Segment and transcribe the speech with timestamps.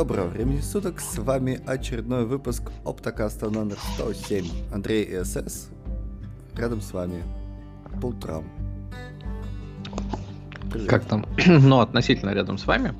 [0.00, 4.46] Доброго времени суток, с вами очередной выпуск Оптокаста номер 107.
[4.72, 5.68] Андрей и СС,
[6.56, 7.22] рядом с вами,
[8.00, 8.42] по утрам.
[10.72, 10.88] Привет.
[10.88, 11.26] Как там?
[11.46, 12.94] ну, относительно рядом с вами,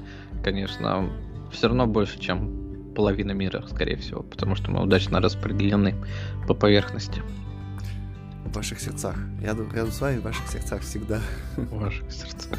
[0.44, 1.08] конечно,
[1.50, 5.94] все равно больше, чем половина мира, скорее всего, потому что мы удачно распределены
[6.46, 7.22] по поверхности.
[8.44, 9.16] В ваших сердцах.
[9.40, 11.20] Рядом, рядом с вами, в ваших сердцах всегда.
[11.56, 12.58] В ваших сердцах,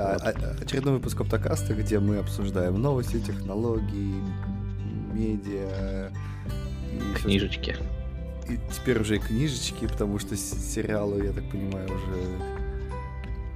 [0.00, 0.62] да, вот.
[0.62, 4.14] Очередной выпуск Оптокаста, где мы обсуждаем новости, технологии,
[5.12, 6.10] медиа.
[6.92, 7.76] И книжечки.
[8.48, 12.20] И теперь уже и книжечки, потому что сериалы, я так понимаю, уже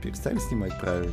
[0.02, 1.12] перестали снимать правильно.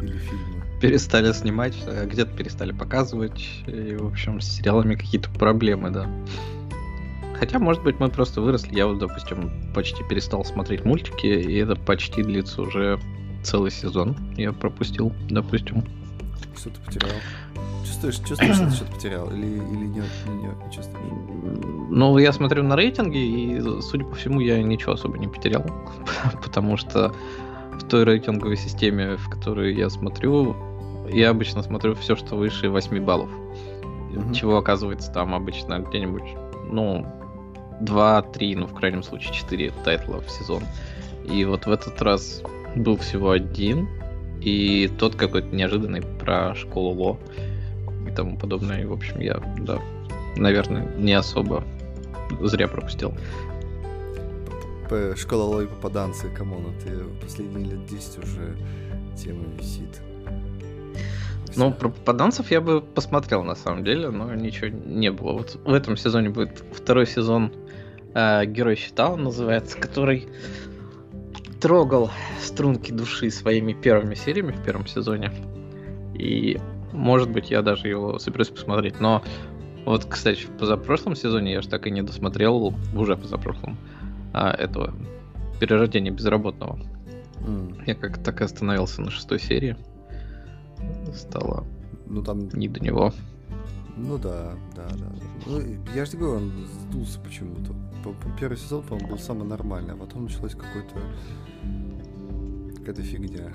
[0.00, 0.62] Или фильмы.
[0.80, 3.44] Перестали снимать, а где-то перестали показывать.
[3.66, 6.08] И, в общем, с сериалами какие-то проблемы, да.
[7.38, 8.74] Хотя, может быть, мы просто выросли.
[8.74, 12.98] Я вот, допустим, почти перестал смотреть мультики, и это почти длится уже
[13.42, 15.84] целый сезон я пропустил, допустим.
[16.56, 17.10] Что ты потерял?
[17.84, 19.30] Чувствуешь, чувствуешь, что ты что-то потерял?
[19.30, 20.98] Или, или нет, нет, не чувствуешь?
[21.90, 25.64] Ну, я смотрю на рейтинги, и, судя по всему, я ничего особо не потерял.
[26.44, 27.14] Потому что
[27.72, 30.56] в той рейтинговой системе, в которую я смотрю,
[31.10, 33.30] я обычно смотрю все, что выше 8 баллов.
[33.30, 34.34] Mm-hmm.
[34.34, 36.36] Чего оказывается там обычно где-нибудь,
[36.70, 37.06] ну,
[37.80, 40.62] 2-3, ну, в крайнем случае, 4 тайтла в сезон.
[41.24, 42.42] И вот в этот раз
[42.76, 43.88] был всего один,
[44.40, 47.18] и тот какой-то неожиданный про школоло
[48.08, 48.82] и тому подобное.
[48.82, 49.78] И, в общем, я, да,
[50.36, 51.64] наверное, не особо
[52.40, 53.14] зря пропустил.
[55.16, 58.56] Школоло и попаданцы, come on, ты последние лет 10 уже
[59.16, 60.00] тема висит.
[61.56, 65.32] Ну, про попаданцев я бы посмотрел, на самом деле, но ничего не было.
[65.32, 67.52] Вот в этом сезоне будет второй сезон
[68.14, 70.28] э, Герой Щита, он называется, который
[71.60, 75.32] трогал струнки души своими первыми сериями в первом сезоне.
[76.14, 76.58] И,
[76.92, 79.00] может быть, я даже его собираюсь посмотреть.
[79.00, 79.22] Но
[79.84, 83.76] вот, кстати, в позапрошлом сезоне я же так и не досмотрел, уже позапрошлом,
[84.32, 84.94] а, этого
[85.60, 86.78] перерождения безработного.
[87.40, 87.82] Mm.
[87.86, 89.76] Я как так и остановился на шестой серии.
[91.14, 91.64] Стало
[92.06, 92.48] ну, там...
[92.50, 93.12] не до него.
[93.96, 95.06] Ну да, да, да.
[95.46, 95.60] Ну,
[95.94, 96.52] я же говорю, он
[96.88, 97.74] сдулся почему-то.
[98.38, 101.00] Первый сезон, по-моему, был самый нормальный, а потом началось какой-то
[102.76, 103.52] какая-то фигня.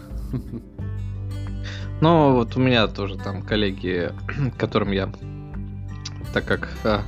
[2.02, 4.12] Ну, вот у меня тоже там коллеги,
[4.58, 5.12] которым я,
[6.34, 7.04] так как а,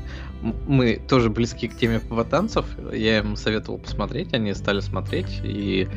[0.68, 5.90] мы тоже близки к теме танцев, я им советовал посмотреть, они стали смотреть, и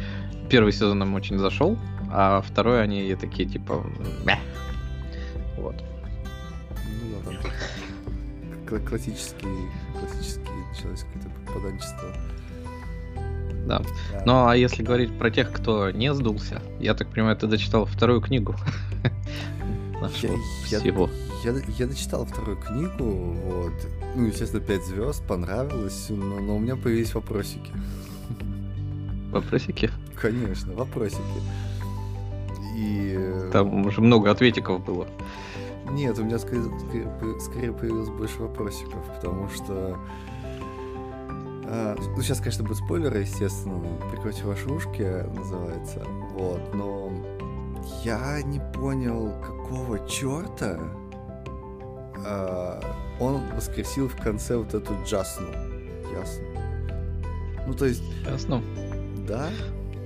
[0.51, 1.79] первый сезон им очень зашел,
[2.11, 3.87] а второй они такие типа,
[4.25, 4.39] Мя".
[5.57, 5.77] вот.
[6.85, 7.37] Ну да,
[8.67, 9.47] там классический,
[10.01, 12.09] классический началось какое-то попаданчество.
[13.67, 13.81] Да.
[14.13, 14.23] да.
[14.25, 18.21] Ну а если говорить про тех, кто не сдулся, я так понимаю, ты дочитал вторую
[18.21, 18.55] книгу.
[20.01, 20.09] Я,
[20.79, 21.11] всего.
[21.43, 23.73] Я, я, я дочитал вторую книгу, вот.
[24.15, 27.73] Ну, естественно, 5 звезд, понравилось, но, но у меня появились вопросики.
[29.33, 29.91] Вопросики?
[30.15, 31.21] Конечно, вопросики.
[32.77, 33.15] И...
[33.19, 35.07] Э, Там уже много ответиков было.
[35.91, 36.63] Нет, у меня скорее,
[37.41, 39.99] скорее, появилось больше вопросиков, потому что
[41.71, 43.89] ну, сейчас, конечно, будут спойлеры, естественно.
[44.11, 45.03] Прикройте ваши ушки,
[45.35, 46.03] называется.
[46.33, 47.13] Вот, но
[48.05, 50.79] я не понял, какого черта
[52.25, 52.81] а,
[53.21, 55.49] он воскресил в конце вот эту Джасну.
[56.13, 56.45] Ясно.
[57.67, 58.03] Ну, то есть...
[58.27, 58.63] Ясно.
[59.27, 59.51] Да?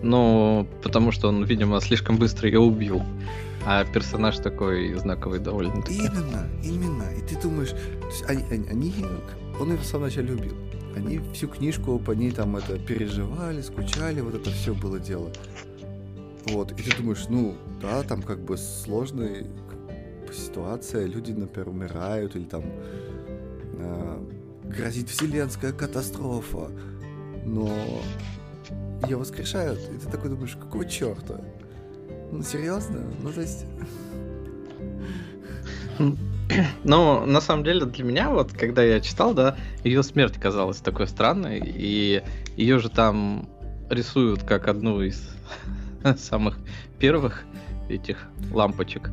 [0.03, 3.03] Ну, потому что он, видимо, слишком быстро ее убил.
[3.65, 5.95] А персонаж такой знаковый довольно-таки.
[5.95, 7.05] Именно, именно.
[7.17, 7.73] И ты думаешь,
[8.27, 8.93] они, они
[9.61, 10.57] он ее в самом начале убил.
[10.97, 15.33] Они всю книжку по ней там это переживали, скучали, вот это все было дело.
[16.47, 19.47] Вот, и ты думаешь, ну, да, там как бы сложная
[20.33, 22.65] ситуация, люди, например, умирают, или там
[23.75, 24.25] э,
[24.65, 26.71] грозит вселенская катастрофа,
[27.45, 27.71] но
[29.05, 31.41] ее воскрешают, и ты такой думаешь, какого черта?
[32.31, 33.05] Ну, серьезно?
[33.23, 33.67] Ну, то есть...
[36.85, 41.07] Ну, на самом деле, для меня, вот, когда я читал, да, ее смерть казалась такой
[41.07, 42.23] странной, и
[42.57, 43.49] ее же там
[43.91, 45.29] рисуют как одну из
[46.17, 46.59] самых
[46.99, 47.45] первых
[47.89, 49.11] этих лампочек.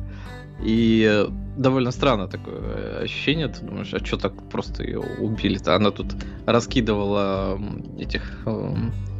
[0.62, 1.26] И
[1.56, 5.74] довольно странно такое ощущение, ты думаешь, а что так просто ее убили-то?
[5.74, 6.08] Она тут
[6.44, 7.58] раскидывала
[7.98, 8.22] этих,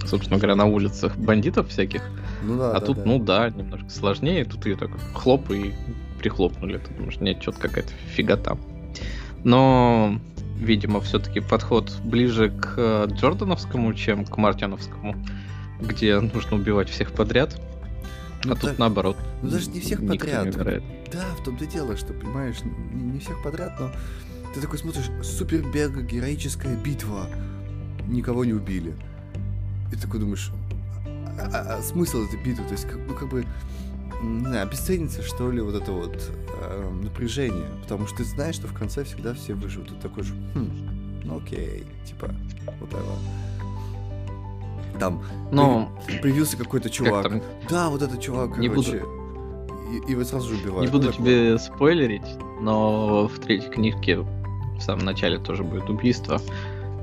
[0.05, 2.02] собственно говоря, на улицах бандитов всяких.
[2.43, 3.02] Ну да, а да, тут, да.
[3.06, 5.73] ну да, немножко сложнее, тут ее так хлоп и
[6.20, 6.78] прихлопнули.
[6.78, 8.58] Ты думаешь, нет, что-то какая-то фигота.
[9.44, 10.19] Но,
[10.56, 15.17] видимо, все-таки подход ближе к э, Джордановскому, чем к Мартиновскому,
[15.81, 17.61] где нужно убивать всех подряд.
[18.44, 19.17] Ну, а да, тут наоборот.
[19.43, 20.46] Ну даже не всех подряд.
[20.46, 20.52] Не
[21.11, 23.90] да, в том-то и дело, что, понимаешь, не, не всех подряд, но
[24.55, 27.26] ты такой смотришь, супер героическая битва,
[28.06, 28.94] никого не убили.
[29.90, 30.52] И ты такой думаешь,
[31.38, 32.64] а, а, а смысл этой битвы?
[32.64, 33.44] То есть, как, ну, как бы,
[34.22, 36.31] не знаю, обесценится, что ли, вот это вот
[36.61, 37.67] э, напряжение.
[37.82, 39.88] Потому что ты знаешь, что в конце всегда все выживут.
[39.88, 42.31] Ты такой же, хм, ну окей, типа,
[42.81, 43.05] вот это.
[44.99, 45.90] Там Но...
[46.20, 47.28] появился какой-то чувак.
[47.28, 49.00] Как да, вот этот чувак, не короче.
[49.00, 50.06] Буду...
[50.08, 50.93] И, и вы сразу же убивают.
[50.93, 56.40] Не буду ну, тебе спойлерить, но в третьей книжке в самом начале тоже будет убийство.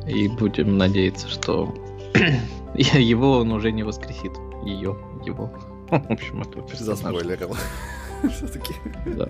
[0.08, 1.74] И будем надеяться, что
[2.76, 4.32] его он уже не воскресит.
[4.64, 5.52] Ее, его.
[5.90, 7.16] В общем, это персонаж.
[8.32, 8.74] Все-таки.
[9.06, 9.28] Да.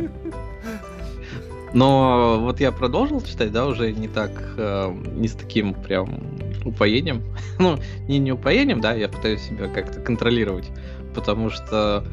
[1.74, 6.24] Но вот я продолжил читать, да, уже не так, э, не с таким прям
[6.66, 7.22] упоением.
[7.60, 7.78] ну,
[8.08, 10.70] не не упоением, да, я пытаюсь себя как-то контролировать,
[11.14, 12.06] потому что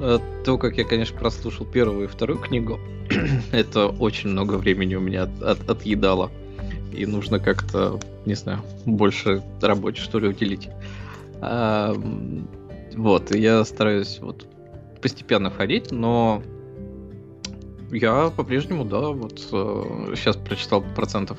[0.00, 2.80] э, то, как я, конечно, прослушал первую и вторую книгу,
[3.52, 6.30] это очень много времени у меня от, от, отъедало.
[6.92, 10.68] И нужно как-то, не знаю, больше работе, что ли, уделить.
[11.42, 11.94] А,
[12.96, 14.46] вот, я стараюсь вот
[15.00, 16.42] постепенно ходить, но
[17.90, 21.38] я по-прежнему, да, вот э, сейчас прочитал процентов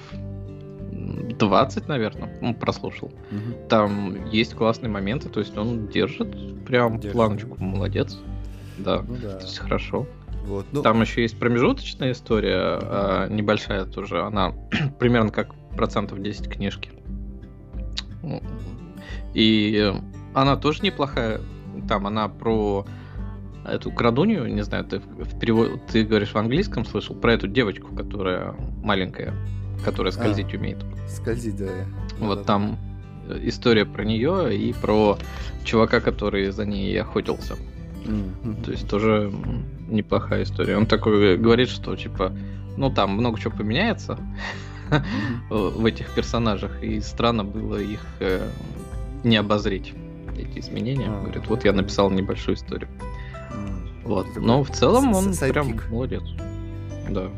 [1.38, 3.08] 20, наверное, ну, прослушал.
[3.08, 3.68] Угу.
[3.70, 7.14] Там есть классные моменты, то есть он держит прям держит.
[7.14, 8.18] планочку, молодец.
[8.78, 9.38] Да, ну, да.
[9.38, 10.06] то есть хорошо.
[10.46, 10.82] Вот, ну...
[10.82, 14.54] Там еще есть промежуточная история, а, небольшая тоже, она
[15.00, 16.92] примерно как процентов 10 книжки.
[19.34, 19.94] И
[20.42, 21.42] она тоже неплохая.
[21.88, 22.86] Там она про
[23.66, 27.94] эту крадунью, не знаю, ты в перевод, ты говоришь в английском слышал про эту девочку,
[27.94, 29.34] которая маленькая,
[29.84, 30.86] которая скользить а, умеет.
[31.08, 31.70] Скользить, да.
[32.20, 32.78] Вот да, там
[33.28, 33.36] да.
[33.48, 35.18] история про нее и про
[35.66, 37.56] чувака, который за ней охотился.
[38.06, 38.64] Mm-hmm.
[38.64, 39.32] То есть тоже
[39.90, 40.78] неплохая история.
[40.78, 42.32] Он такой говорит, что типа,
[42.78, 44.18] ну там много чего поменяется
[44.90, 45.72] mm-hmm.
[45.80, 48.48] в этих персонажах, и странно было их э,
[49.24, 49.94] не обозреть
[50.38, 51.08] эти изменения.
[51.08, 52.90] Ah, Говорит, вот я написал небольшую историю.
[54.04, 54.28] Вот.
[54.38, 56.24] Но в целом он прям молодец.
[57.10, 57.30] Да.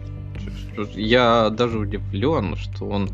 [0.94, 3.10] Я даже удивлен, что он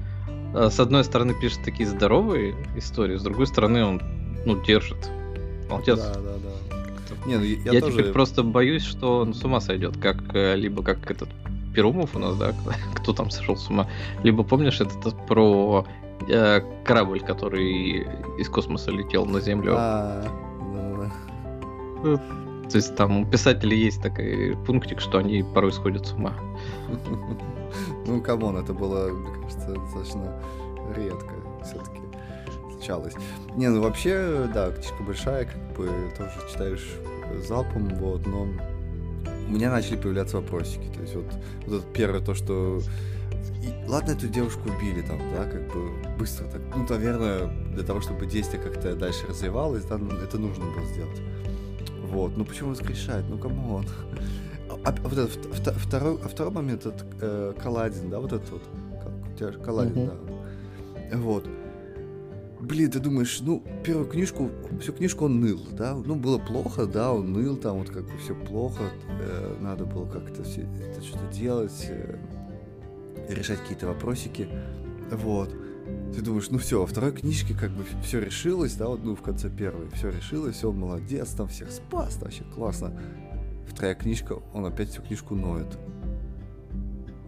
[0.53, 4.01] э, с одной стороны пишет такие здоровые истории, с другой стороны он
[4.45, 5.09] ну держит.
[5.69, 5.99] Молодец.
[5.99, 7.25] Да, да, да.
[7.25, 7.93] Не, ну, я я тоже...
[7.93, 11.29] теперь просто боюсь, что он с ума сойдет, как э, либо как этот
[11.73, 12.53] Перумов у нас, да,
[12.95, 13.87] кто там сошел с ума,
[14.23, 15.85] либо помнишь этот про
[16.29, 18.07] э, корабль, который
[18.37, 19.75] из космоса летел на Землю.
[19.77, 20.23] А,
[22.03, 22.17] да.
[22.69, 26.33] То есть там у писателей есть такой пунктик, что они порой сходят с ума.
[28.07, 30.39] Ну, come on, это было, мне кажется, достаточно
[30.95, 31.33] редко
[31.63, 31.99] все-таки
[32.71, 33.13] случалось.
[33.55, 36.87] Не, ну вообще, да, книжка большая, как бы тоже читаешь
[37.45, 38.47] залпом, вот, но
[39.47, 40.87] у меня начали появляться вопросики.
[40.93, 41.25] То есть вот,
[41.65, 42.79] вот это первое то, что
[43.63, 46.61] и, ладно, эту девушку убили там, да, как бы быстро так.
[46.75, 51.21] Ну, наверное, для того, чтобы действие как-то дальше развивалось, да, это нужно было сделать.
[52.09, 53.25] Вот, ну почему воскрешать?
[53.29, 53.85] Ну come on.
[54.69, 55.45] А, а вот этот
[55.77, 58.61] второй, а второй момент, это э, Каладин, да, вот этот вот.
[59.33, 61.09] У тебя же Каладин, uh-huh.
[61.11, 61.17] да.
[61.17, 61.45] Вот.
[62.59, 64.49] Блин, ты думаешь, ну, первую книжку,
[64.79, 68.17] всю книжку он ныл, да, ну, было плохо, да, он ныл, там вот как бы
[68.17, 68.83] все плохо,
[69.19, 72.17] э, надо было как-то все это что-то делать, э,
[73.29, 74.47] решать какие-то вопросики,
[75.11, 75.53] вот
[76.13, 79.21] ты думаешь, ну все, во второй книжке как бы все решилось, да, вот, ну, в
[79.21, 82.93] конце первой все решилось, он молодец, там всех спас, вообще классно.
[83.67, 85.77] Вторая книжка, он опять всю книжку ноет.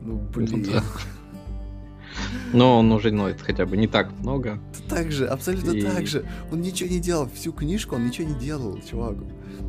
[0.01, 0.63] Ну, блин.
[0.65, 0.83] Ну, да.
[2.53, 4.59] Но он уже ноет хотя бы не так много.
[4.87, 5.81] Так же, абсолютно и...
[5.81, 6.25] так же.
[6.51, 9.17] Он ничего не делал, всю книжку он ничего не делал, чувак.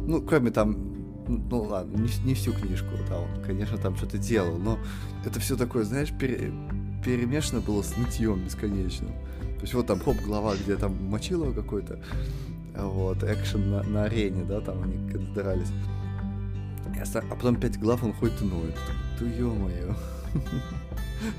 [0.06, 0.87] Ну, кроме там,
[1.28, 4.78] ну ладно, не, не всю книжку, да, он, конечно, там что-то делал, но
[5.24, 6.52] это все такое, знаешь, пере,
[7.04, 9.10] перемешано было с нытьем бесконечным.
[9.56, 11.98] То есть вот там хоп, глава, где там мочилово какой-то,
[12.76, 14.96] вот, экшен на, на арене, да, там они
[15.34, 15.72] дрались.
[17.14, 18.76] А потом пять глав он ходит и ноет.
[19.18, 19.94] Ты ё-моё.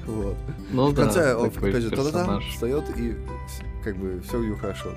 [0.05, 0.35] Вот.
[0.71, 3.15] Ну в да, конце, он, опять же, тогда там встает и
[3.81, 4.89] как бы все у него хорошо.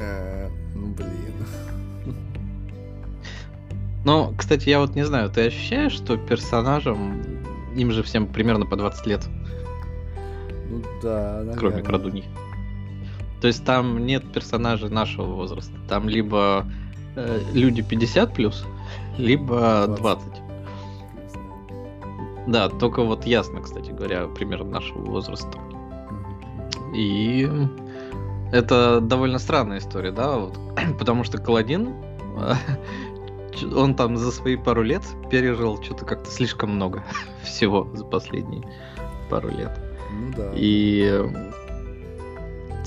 [0.00, 1.34] Э, ну блин.
[4.04, 7.22] Ну, кстати, я вот не знаю, ты ощущаешь, что персонажам
[7.74, 9.28] им же всем примерно по 20 лет.
[10.68, 11.56] Ну да, наверное.
[11.56, 12.24] Кроме крадуньи.
[13.40, 15.74] То есть там нет персонажей нашего возраста.
[15.88, 16.66] Там либо
[17.16, 18.64] э, люди 50 плюс,
[19.18, 20.00] либо 20.
[20.00, 20.42] 20.
[22.46, 25.58] Да, только вот ясно, кстати говоря, примерно нашего возраста.
[26.94, 27.48] И
[28.52, 30.58] это довольно странная история, да, вот,
[30.98, 31.94] потому что Каладин
[33.74, 37.04] он там за свои пару лет пережил что-то как-то слишком много
[37.42, 38.62] всего за последние
[39.30, 39.78] пару лет.
[40.12, 40.52] Ну да.
[40.54, 41.22] И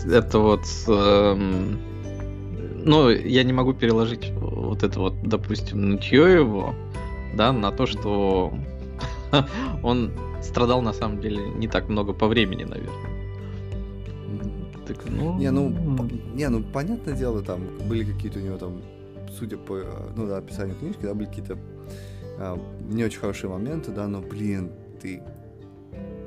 [0.06, 0.66] это вот...
[0.88, 1.80] Эм,
[2.86, 6.76] ну, я не могу переложить вот это вот, допустим, нытье его,
[7.36, 8.54] да, на то, что
[9.84, 10.12] он
[10.44, 13.16] страдал на самом деле не так много по времени, наверное.
[14.88, 15.38] Так, ну...
[15.40, 15.70] Не, ну,
[16.36, 18.82] не, ну, понятное дело, там были какие-то у него там,
[19.38, 19.84] судя по,
[20.16, 21.58] ну да, описанию книжки, да, были какие-то
[22.38, 25.22] а, не очень хорошие моменты, да, но, блин, ты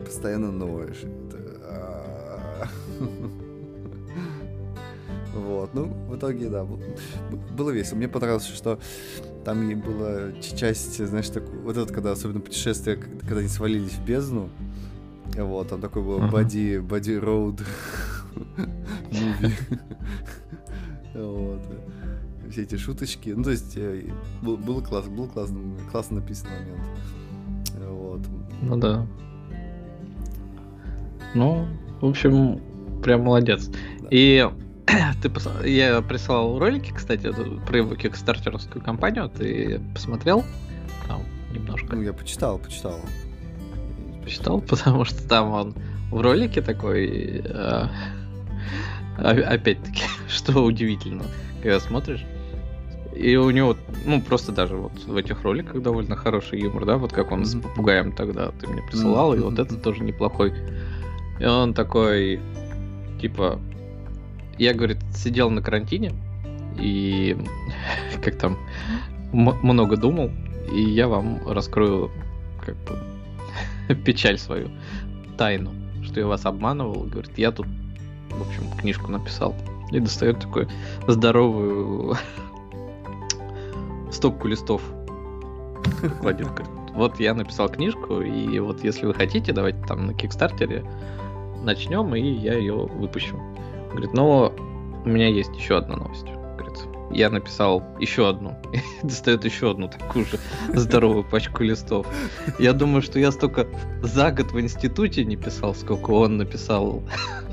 [0.04, 1.02] постоянно ноешь.
[1.02, 2.68] Это, а...
[5.34, 7.96] Вот, ну, в итоге, да, было весело.
[7.96, 8.80] Мне понравилось, что
[9.44, 14.04] там и была часть, знаешь, так, вот это, когда особенно путешествие, когда они свалились в
[14.04, 14.48] бездну,
[15.36, 17.60] вот, там такой был боди, боди роуд
[19.12, 19.54] муви.
[21.14, 21.60] Вот.
[22.50, 23.30] Все эти шуточки.
[23.30, 24.10] Ну, то есть, э,
[24.42, 25.58] было классно, был классно,
[25.90, 26.80] классно написан момент.
[27.88, 28.20] Вот.
[28.62, 29.06] Ну да.
[31.34, 31.66] Ну,
[32.00, 32.60] в общем,
[33.02, 33.68] прям молодец.
[33.68, 34.08] Да.
[34.10, 34.48] И
[35.22, 35.48] ты пос...
[35.64, 37.30] я прислал ролики, кстати,
[37.66, 39.28] про его кикстартеровскую компанию.
[39.28, 40.44] Ты посмотрел?
[41.06, 41.96] Там немножко.
[41.96, 43.00] Ну, я почитал, почитал.
[44.22, 45.74] Почитал, потому что там он
[46.10, 47.42] в ролике такой.
[47.44, 47.88] Э,
[49.18, 51.24] опять-таки, что удивительно,
[51.62, 52.24] когда смотришь.
[53.18, 57.12] И у него, ну, просто даже вот в этих роликах довольно хороший юмор, да, вот
[57.12, 57.44] как он mm-hmm.
[57.44, 59.38] с попугаем тогда ты мне присылал, mm-hmm.
[59.38, 60.54] и вот это тоже неплохой.
[61.40, 62.40] И он такой,
[63.20, 63.58] типа,
[64.56, 66.12] я, говорит, сидел на карантине
[66.78, 67.36] и
[68.22, 68.56] как там
[69.32, 70.30] много думал,
[70.72, 72.12] и я вам раскрою
[72.64, 74.70] как бы печаль свою,
[75.36, 75.72] тайну,
[76.04, 77.04] что я вас обманывал.
[77.04, 77.66] Говорит, я тут,
[78.30, 79.54] в общем, книжку написал.
[79.90, 80.68] И достает такую
[81.06, 82.16] здоровую
[84.10, 84.82] стопку листов.
[86.20, 86.46] Говорит,
[86.94, 90.84] вот я написал книжку, и вот если вы хотите, давайте там на Кикстартере
[91.62, 93.38] начнем, и я ее выпущу.
[93.90, 94.52] Говорит, но
[95.04, 96.26] у меня есть еще одна новость.
[96.56, 96.78] Говорит,
[97.10, 98.56] я написал еще одну.
[99.02, 100.38] Достает еще одну такую же
[100.74, 102.06] здоровую пачку листов.
[102.58, 103.66] Я думаю, что я столько
[104.02, 107.02] за год в институте не писал, сколько он написал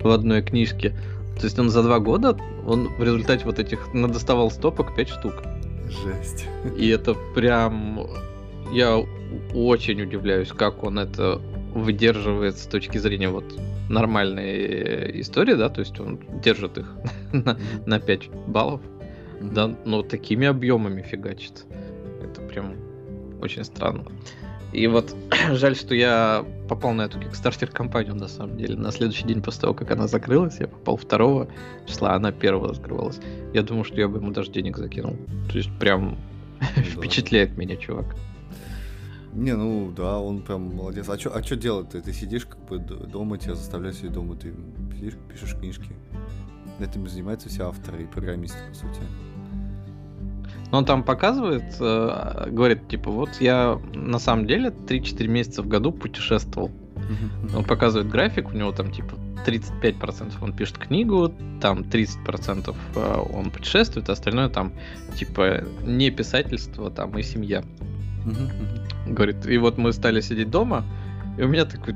[0.00, 0.90] в одной книжке.
[1.38, 5.42] То есть он за два года, он в результате вот этих надоставал стопок 5 штук.
[5.88, 6.46] Жесть.
[6.76, 8.06] И это прям...
[8.72, 8.98] Я
[9.54, 11.40] очень удивляюсь, как он это
[11.74, 13.44] выдерживает с точки зрения вот
[13.88, 16.92] нормальной истории, да, то есть он держит их
[17.32, 18.80] на, на 5 баллов,
[19.40, 21.64] да, но такими объемами фигачит.
[22.22, 22.74] Это прям
[23.40, 24.06] очень странно.
[24.76, 25.16] И вот
[25.52, 28.76] жаль, что я попал на эту Kickstarter компанию на самом деле.
[28.76, 31.48] На следующий день после того, как она закрылась, я попал второго
[31.86, 33.18] числа, она первого закрывалась.
[33.54, 35.16] Я думаю, что я бы ему даже денег закинул.
[35.50, 36.18] То есть прям
[36.76, 38.14] впечатляет меня чувак.
[39.32, 41.08] Не, ну да, он прям молодец.
[41.08, 42.02] А что а чё делать ты?
[42.02, 44.54] Ты сидишь как бы дома, тебя заставляют сидеть дома, ты
[44.94, 45.88] сидишь, пишешь книжки.
[46.80, 49.00] Этим занимаются все авторы и программисты, по сути.
[50.76, 55.68] Но он там показывает, э, говорит, типа, вот я на самом деле 3-4 месяца в
[55.68, 56.70] году путешествовал.
[57.56, 59.14] Он показывает график, у него там типа
[59.46, 64.70] 35% он пишет книгу, там 30% э, он путешествует, а остальное там
[65.14, 67.64] типа не писательство, там и семья.
[69.06, 70.84] Говорит, и вот мы стали сидеть дома,
[71.38, 71.94] и у меня такой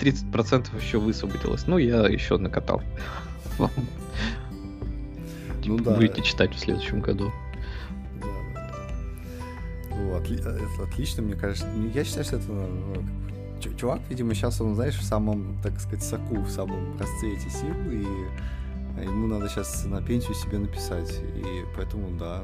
[0.00, 1.66] 30% еще высвободилось.
[1.66, 2.82] Ну, я еще накатал.
[3.58, 3.70] Ну
[5.76, 5.92] типа.
[5.92, 7.32] Будете читать в следующем году.
[9.98, 11.66] Вот, это отлично, мне кажется.
[11.94, 13.04] Я считаю, что это ну,
[13.76, 19.04] чувак, видимо, сейчас он, знаешь, в самом, так сказать, соку, в самом расцвете сил, и
[19.04, 21.20] ему надо сейчас на пенсию себе написать.
[21.34, 22.42] И поэтому, да,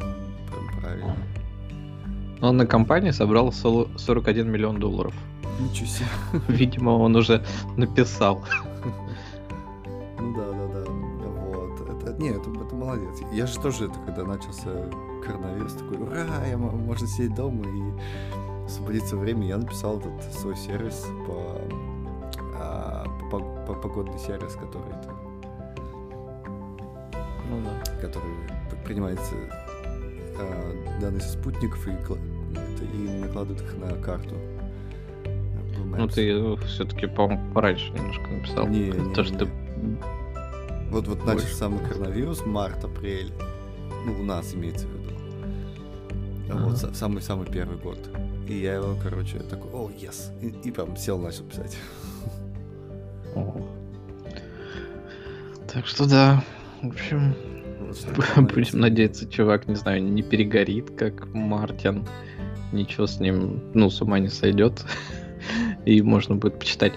[0.50, 1.16] прям правильно.
[2.40, 5.14] Он на компании собрал 41 миллион долларов.
[5.60, 6.06] Ничего себе.
[6.48, 7.44] Видимо, он уже
[7.76, 8.44] написал.
[10.18, 10.90] Ну да, да, да.
[10.90, 11.80] Вот.
[11.80, 13.20] Это, не, это, это молодец.
[13.32, 14.90] Я же тоже, это, когда начался
[15.24, 19.46] коронавирус, такой, ура, я можно сидеть дома и освободиться время.
[19.46, 21.60] Я написал этот свой сервис по,
[22.56, 25.14] а, по, по погодный сервис, который это,
[27.50, 28.00] ну, да.
[28.00, 28.30] который
[28.84, 29.34] принимается
[30.38, 34.34] а, данные со спутников и, это, и накладывают их на карту.
[35.96, 38.66] Ну ты все-таки, по-моему, пораньше немножко написал.
[38.66, 39.38] Не, не, То, не, что не.
[39.38, 39.48] ты...
[40.90, 43.32] Вот, вот начался самый коронавирус, март-апрель.
[44.06, 45.03] Ну, у нас имеется в виду.
[46.50, 46.64] Ага.
[46.64, 47.98] Вот самый-самый первый год.
[48.48, 50.30] И я его, короче, такой, о, yes.
[50.42, 51.76] И, и прям сел, начал писать.
[55.72, 56.44] Так что да,
[56.82, 57.34] в общем,
[58.36, 62.06] Будем надеяться, чувак, не знаю, не перегорит, как Мартин.
[62.72, 64.84] Ничего с ним, ну, с ума не сойдет.
[65.84, 66.92] И можно будет почитать.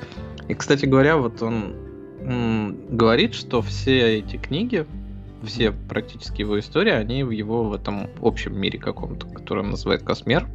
[0.47, 1.75] И, кстати говоря, вот он
[2.89, 4.85] говорит, что все эти книги,
[5.43, 10.03] все практически его истории, они в его в этом общем мире каком-то, который он называет
[10.03, 10.45] Космер.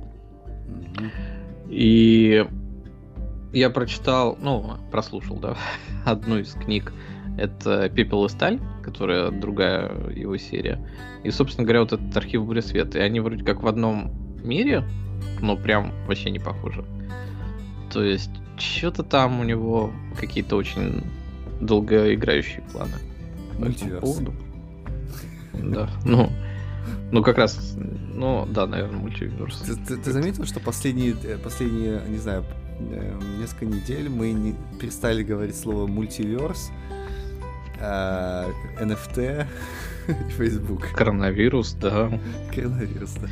[1.71, 2.47] И
[3.55, 5.57] я прочитал, ну, прослушал, да,
[6.05, 6.93] одну из книг.
[7.39, 10.87] Это «Пепел и сталь», которая другая его серия.
[11.25, 12.99] И, собственно говоря, вот этот архив «Буря света».
[12.99, 14.13] И они вроде как в одном
[14.45, 14.85] мире,
[15.41, 16.85] но прям вообще не похожи.
[17.91, 21.03] То есть, что-то там у него какие-то очень
[21.63, 22.97] долгоиграющие планы.
[23.59, 24.21] Мультиверс.
[25.55, 26.29] Да, ну,
[27.11, 27.77] ну как раз,
[28.15, 29.59] ну да, наверное, мультиверс.
[29.61, 32.45] Ты, ты, ты заметил, что последние, э, последние, не знаю,
[32.79, 36.71] э, несколько недель мы не перестали говорить слово мультиверс,
[37.81, 38.49] а,
[38.81, 39.47] NFT
[40.09, 40.89] и Facebook.
[40.93, 42.11] Коронавирус, да.
[42.55, 43.29] Коронавирус, да.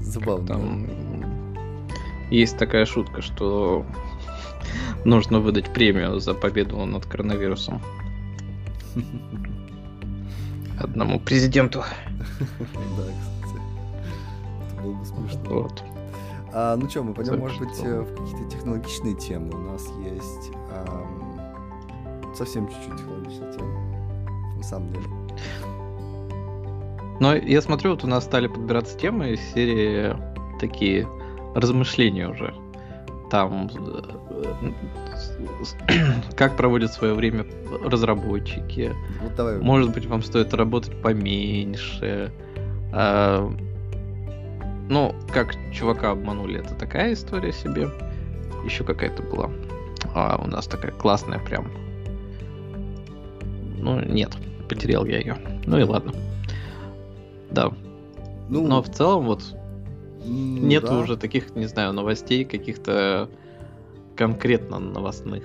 [0.00, 0.46] Забавно.
[0.46, 0.86] Там
[2.30, 3.86] есть такая шутка, что
[5.04, 7.80] нужно выдать премию за победу над коронавирусом.
[10.80, 11.82] Одному президенту.
[12.38, 13.04] Да,
[13.42, 13.62] кстати.
[14.72, 15.40] Это было бы смешно.
[15.50, 15.82] Вот.
[16.52, 19.54] А, ну что, мы пойдем, может быть, в какие-то технологичные темы.
[19.54, 23.80] У нас есть эм, совсем чуть-чуть технологичная тема.
[24.56, 25.06] На самом деле.
[27.20, 30.16] Но я смотрю, вот у нас стали подбираться темы из серии
[30.60, 31.08] такие
[31.54, 32.54] размышления уже.
[33.30, 34.72] Там э,
[36.36, 37.46] как проводят свое время
[37.84, 38.92] разработчики.
[39.22, 39.58] Вот давай.
[39.58, 42.32] Может быть, вам стоит работать поменьше.
[42.92, 43.50] А,
[44.88, 47.88] ну, как чувака обманули, это такая история себе.
[48.64, 49.50] Еще какая-то была.
[50.14, 51.70] А, у нас такая классная прям.
[53.76, 54.36] Ну, нет,
[54.68, 55.36] потерял я ее.
[55.66, 56.12] Ну и ладно.
[57.50, 57.72] Да.
[58.48, 59.42] Ну, Но в целом вот
[60.24, 60.98] ну, нет да.
[60.98, 63.28] уже таких, не знаю, новостей каких-то
[64.18, 65.44] конкретно новостных.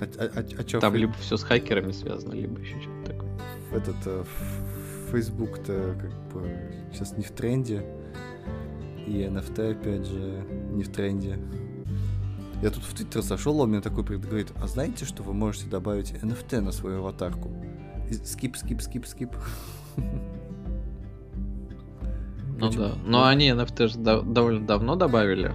[0.00, 1.00] А, а, а, чё, Там фей...
[1.00, 3.30] либо все с хакерами связано, либо еще что-то такое.
[3.72, 4.24] Этот э,
[5.10, 7.84] Facebook-то как бы сейчас не в тренде.
[9.06, 11.38] И NFT, опять же, не в тренде.
[12.62, 16.12] Я тут в Твиттер зашел, он мне такой говорит, а знаете, что вы можете добавить
[16.12, 17.50] NFT на свою аватарку?
[18.24, 19.30] скип, скип, скип, скип.
[22.58, 22.84] Ну Почему?
[22.84, 22.94] да.
[23.06, 25.54] Но они NFT же довольно давно добавили.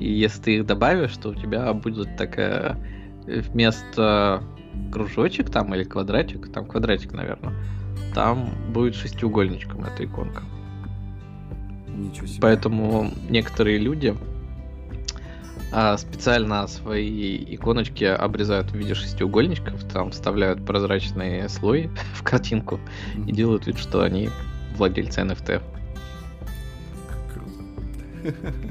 [0.00, 2.78] И если ты их добавишь, то у тебя будет такая
[3.26, 4.42] э, вместо
[4.90, 7.54] кружочек там или квадратик, там квадратик, наверное,
[8.14, 10.42] там будет шестиугольничком эта иконка.
[11.86, 12.40] Ничего себе.
[12.40, 14.16] Поэтому некоторые люди
[15.70, 22.80] а, специально свои иконочки обрезают в виде шестиугольничков, там вставляют прозрачный слой в картинку
[23.16, 23.28] mm-hmm.
[23.28, 24.30] и делают вид, что они
[24.76, 25.60] владельцы NFT.
[27.34, 28.44] Круто.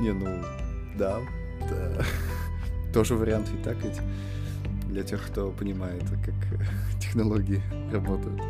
[0.00, 0.28] Не, ну,
[0.96, 1.18] да,
[1.68, 2.04] да.
[2.92, 4.00] Тоже вариант ведь так ведь
[4.88, 7.60] для тех, кто понимает, как технологии
[7.92, 8.40] работают.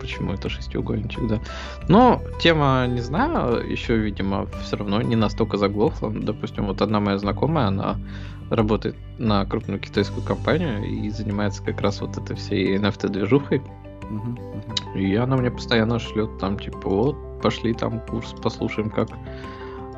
[0.00, 1.40] Почему это шестиугольничек, да.
[1.88, 6.10] Но тема, не знаю, еще, видимо, все равно не настолько заглохла.
[6.10, 7.98] Допустим, вот одна моя знакомая, она
[8.50, 13.58] работает на крупную китайскую компанию и занимается как раз вот этой всей NFT-движухой.
[13.58, 15.00] Uh-huh, uh-huh.
[15.00, 19.08] И она мне постоянно шлет там, типа, вот, пошли там курс, послушаем, как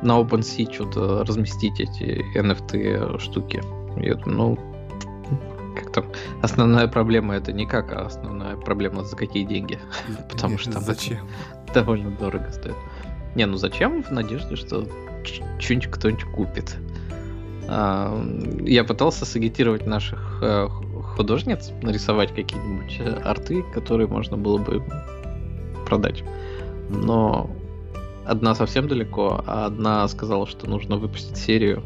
[0.05, 3.61] на OpenSea что-то разместить эти NFT штуки.
[3.97, 4.59] Я думаю, ну,
[5.75, 6.05] как там,
[6.41, 9.79] основная проблема это не как, а основная проблема за какие деньги.
[10.31, 11.19] Потому что зачем?
[11.73, 12.75] довольно дорого стоит.
[13.35, 14.01] Не, ну зачем?
[14.01, 14.87] В надежде, что
[15.59, 16.77] что-нибудь кто-нибудь купит.
[17.67, 18.23] А,
[18.61, 20.67] я пытался сагитировать наших э,
[21.15, 24.83] художниц, нарисовать какие-нибудь э, арты, которые можно было бы
[25.85, 26.23] продать.
[26.89, 27.49] Но
[28.25, 31.83] одна совсем далеко, а одна сказала, что нужно выпустить серию.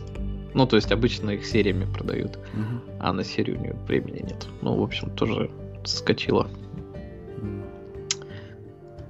[0.53, 2.81] Ну, то есть обычно их сериями продают, угу.
[2.99, 4.47] а на серию у нее времени нет.
[4.61, 5.51] Ну, в общем, тоже
[5.85, 6.49] скочила.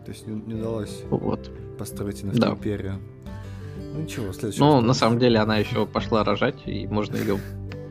[0.10, 1.52] То есть не, не удалось вот.
[1.78, 2.50] построить на да.
[2.50, 3.00] империю.
[3.94, 4.60] Ну ничего, следующий.
[4.60, 7.38] Ну, на самом деле она еще пошла рожать, и можно ее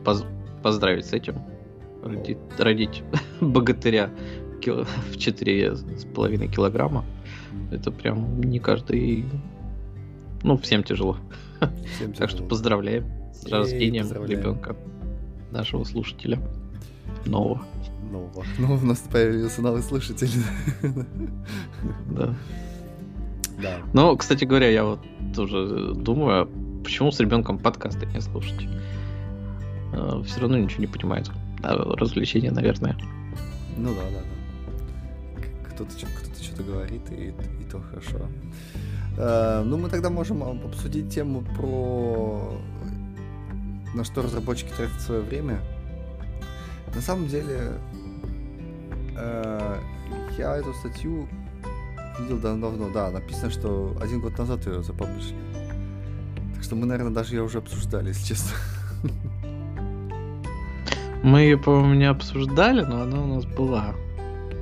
[0.03, 0.25] поз-
[0.61, 1.35] поздравить с этим.
[2.03, 3.03] Родить, родить
[3.39, 4.09] богатыря
[4.61, 7.05] в четыре с половиной килограмма.
[7.71, 9.25] Это прям не каждый...
[10.43, 11.17] Ну, всем тяжело.
[11.95, 14.75] Всем так что поздравляем с рождением ребенка
[15.51, 16.39] нашего слушателя.
[17.25, 17.61] Нового.
[18.11, 18.43] Нового.
[18.57, 20.29] Ну, у нас появился новый слушатель.
[22.11, 22.33] Да.
[23.61, 23.77] Да.
[23.93, 24.99] Ну, кстати говоря, я вот
[25.35, 26.49] тоже думаю,
[26.83, 28.67] почему с ребенком подкасты не слушать?
[29.93, 31.29] Э, Все равно ничего не понимает.
[31.61, 32.95] Да, развлечения, наверное.
[33.77, 34.38] Ну да, да, да.
[35.79, 38.27] Кто-то, кто-то что-то говорит, и, и то хорошо.
[39.17, 42.59] Э, ну, мы тогда можем об- обсудить тему про
[43.93, 45.61] на что разработчики тратят свое время.
[46.93, 47.71] На самом деле,
[49.17, 49.79] э,
[50.37, 51.29] я эту статью
[52.19, 55.39] видел давно, да, написано, что один год назад ее запаблишили.
[56.55, 58.51] Так что мы, наверное, даже ее уже обсуждали, если честно.
[61.23, 63.95] Мы ее, по-моему, не обсуждали, но она у нас была.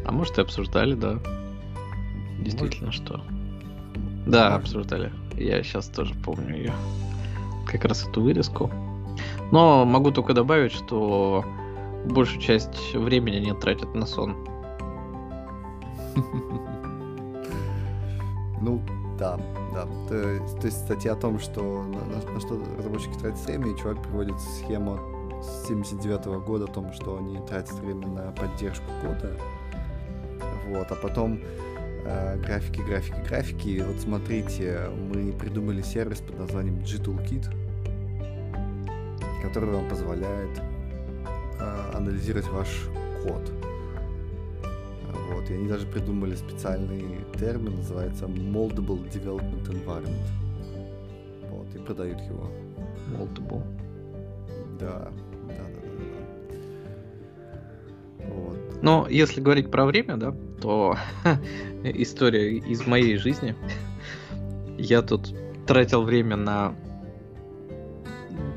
[0.07, 1.19] А может и обсуждали, да.
[2.39, 3.21] Действительно, что.
[4.25, 4.61] Да, Может.
[4.63, 5.11] обсуждали.
[5.35, 6.73] Я сейчас тоже помню ее.
[7.65, 8.71] Как раз эту вырезку.
[9.51, 11.43] Но могу только добавить, что
[12.05, 14.35] большую часть времени не тратят на сон.
[18.59, 18.81] Ну,
[19.19, 19.37] да,
[19.73, 19.85] да.
[20.09, 23.71] То, есть- то есть статья о том, что на, на- на что разработчики тратят время,
[23.71, 24.97] и чувак приводит схему
[25.43, 29.37] с 79 года о том, что они тратят время на поддержку кода.
[30.67, 31.39] Вот, а потом
[32.05, 33.67] э, графики, графики, графики.
[33.69, 37.45] И вот смотрите, мы придумали сервис под названием G-Toolkit,
[39.41, 40.61] который вам позволяет
[41.59, 42.67] э, анализировать ваш
[43.23, 43.51] код.
[45.33, 50.27] Вот, и они даже придумали специальный термин, называется Moldable Development Environment.
[51.49, 52.49] Вот, и продают его.
[53.17, 53.63] Multiple.
[54.79, 55.09] Да,
[55.47, 56.17] да, да, да, да.
[58.27, 58.66] Вот.
[58.81, 60.97] Но если говорить про время, да, то
[61.83, 63.55] история из моей жизни.
[64.77, 65.33] Я тут
[65.65, 66.75] тратил время на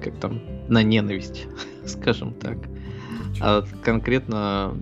[0.02, 1.46] как там на ненависть,
[1.87, 2.59] скажем так.
[3.40, 4.76] А конкретно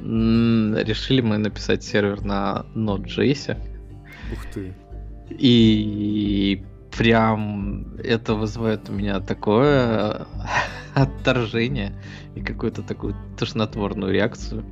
[0.00, 3.58] решили мы написать сервер на Node.js.
[4.32, 4.72] Ух ты.
[5.30, 6.64] И
[6.96, 10.26] прям это вызывает у меня такое
[10.96, 11.92] отторжение
[12.34, 14.64] и какую-то такую тошнотворную реакцию,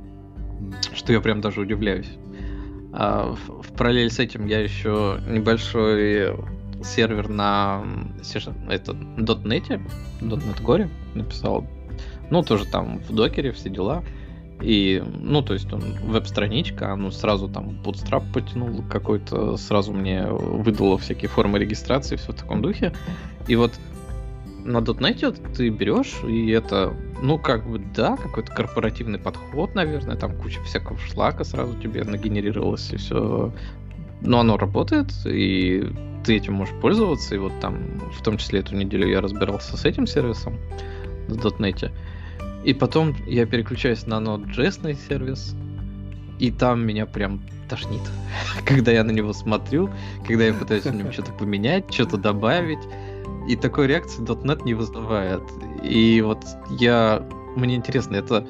[0.95, 2.09] что я прям даже удивляюсь.
[2.93, 6.35] А в, в параллель с этим я еще небольшой
[6.83, 7.83] сервер на
[8.69, 9.81] это, .NET,
[10.19, 11.67] .NET Core написал.
[12.31, 14.03] Ну, тоже там в докере все дела.
[14.61, 20.97] И, ну, то есть он веб-страничка, ну, сразу там Bootstrap потянул какой-то, сразу мне выдало
[20.97, 22.93] всякие формы регистрации, все в таком духе.
[23.47, 23.73] И вот
[24.65, 30.35] на .NET ты берешь, и это, ну, как бы, да, какой-то корпоративный подход, наверное, там
[30.37, 33.53] куча всякого шлака сразу тебе нагенерировалось, и все.
[34.21, 35.87] Но оно работает, и
[36.25, 37.77] ты этим можешь пользоваться, и вот там,
[38.17, 40.57] в том числе эту неделю я разбирался с этим сервисом
[41.27, 41.91] на .NET.
[42.63, 45.55] И потом я переключаюсь на Node.js сервис,
[46.39, 48.01] и там меня прям тошнит,
[48.65, 49.91] когда я на него смотрю,
[50.25, 52.79] когда я пытаюсь в нем что-то поменять, что-то добавить.
[53.47, 55.43] И такой реакции .NET не вызывает.
[55.83, 57.27] И вот я...
[57.55, 58.45] Мне интересно, это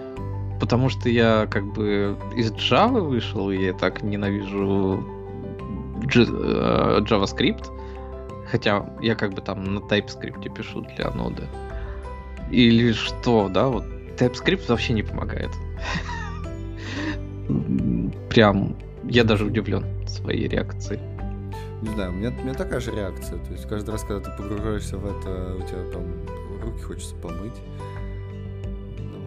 [0.60, 5.04] потому что я как бы из Java вышел, и я так ненавижу
[6.04, 7.72] э, JavaScript,
[8.50, 11.44] хотя я как бы там на TypeScript пишу для ноды.
[12.52, 13.84] Или что, да, вот
[14.18, 15.52] TypeScript вообще не помогает.
[18.30, 21.00] Прям я даже удивлен своей реакцией.
[21.86, 23.38] Не знаю, у меня, у меня такая же реакция.
[23.38, 26.04] То есть каждый раз, когда ты погружаешься в это, у тебя там
[26.60, 27.54] руки хочется помыть.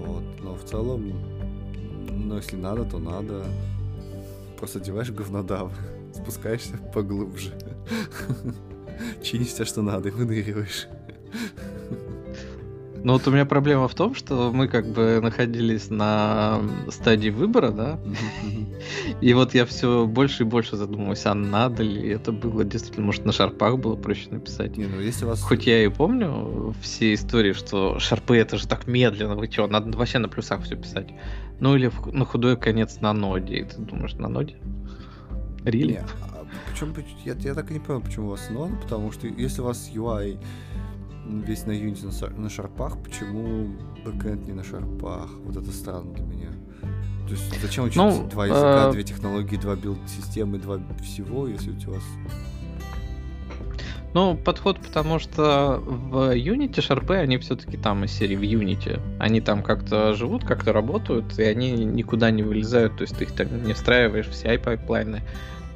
[0.04, 0.24] Вот.
[0.42, 1.12] Но в целом,
[2.10, 3.44] ну, если надо, то надо.
[4.58, 5.72] Просто одеваешь говнодав,
[6.12, 7.52] спускаешься поглубже.
[9.22, 10.88] Чинишь все, что надо, и выныриваешь.
[13.04, 17.70] Ну вот у меня проблема в том, что мы как бы находились на стадии выбора,
[17.70, 17.98] да,
[19.20, 23.24] и вот я все больше и больше задумываюсь, а надо ли это было действительно, может
[23.24, 24.76] на шарпах было проще написать.
[24.76, 25.42] Не, ну если у вас...
[25.42, 29.96] Хоть я и помню все истории, что шарпы это же так медленно, вы чё, надо
[29.96, 31.08] вообще на плюсах все писать.
[31.60, 34.56] Ну или на худой конец на ноде, и ты думаешь, на ноде?
[35.64, 35.92] Рили?
[35.92, 39.26] Не, а почему, я, я так и не понял, почему у вас нон, потому что
[39.26, 40.38] если у вас UI
[41.28, 45.30] весь на Unity на, на шарпах, почему бэкэнд не на шарпах?
[45.44, 46.50] Вот это странно для меня.
[47.26, 51.70] То есть зачем учить Ну, два языка, э, две технологии, два build-системы, два всего, если
[51.70, 52.02] у вас...
[54.14, 58.98] Ну, подход, потому что в Unity шарпы, они все-таки там из серии в Unity.
[59.18, 63.32] Они там как-то живут, как-то работают, и они никуда не вылезают, то есть ты их
[63.32, 65.20] там не встраиваешь в CI-пайплайны,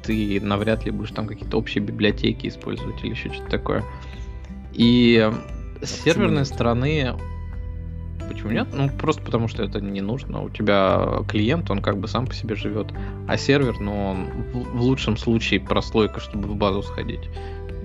[0.01, 3.83] ты навряд ли будешь там какие-то общие библиотеки использовать или еще что-то такое.
[4.73, 5.31] И
[5.81, 6.47] с серверной нет?
[6.47, 7.13] стороны...
[8.27, 8.67] Почему нет?
[8.73, 10.41] Ну, просто потому что это не нужно.
[10.41, 12.87] У тебя клиент, он как бы сам по себе живет.
[13.27, 17.29] А сервер, ну, он в, в лучшем случае прослойка, чтобы в базу сходить.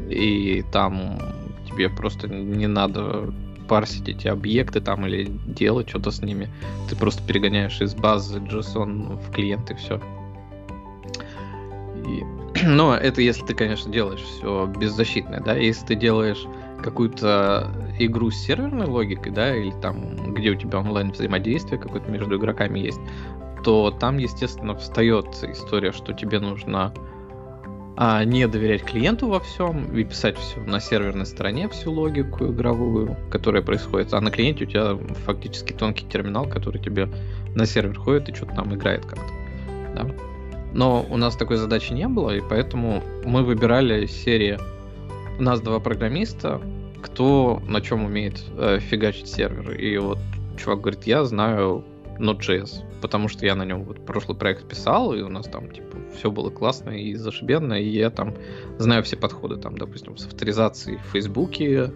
[0.08, 1.18] И там
[1.66, 3.32] тебе просто не надо
[3.68, 6.48] парсить эти объекты там или делать что-то с ними.
[6.88, 10.00] Ты просто перегоняешь из базы JSON в клиент и все.
[12.06, 12.24] И...
[12.64, 16.44] Но это если ты, конечно, делаешь все беззащитное, да, если ты делаешь
[16.82, 22.36] какую-то игру с серверной логикой, да, или там, где у тебя онлайн взаимодействие какое-то между
[22.36, 23.00] игроками есть,
[23.64, 26.92] то там, естественно, встает история, что тебе нужно
[27.96, 33.16] а, не доверять клиенту во всем и писать все на серверной стороне, всю логику игровую,
[33.28, 37.08] которая происходит, а на клиенте у тебя фактически тонкий терминал, который тебе
[37.56, 39.32] на сервер ходит и что-то там играет как-то.
[39.96, 40.06] Да?
[40.72, 44.58] Но у нас такой задачи не было, и поэтому мы выбирали серии
[45.38, 46.60] у нас два программиста,
[47.00, 49.72] кто на чем умеет э, фигачить сервер.
[49.72, 50.18] И вот
[50.56, 51.84] чувак говорит, я знаю
[52.18, 55.96] Node.js, потому что я на нем вот прошлый проект писал, и у нас там типа
[56.16, 58.34] все было классно и зашибенно, и я там
[58.78, 61.92] знаю все подходы, там, допустим, с авторизацией в Фейсбуке,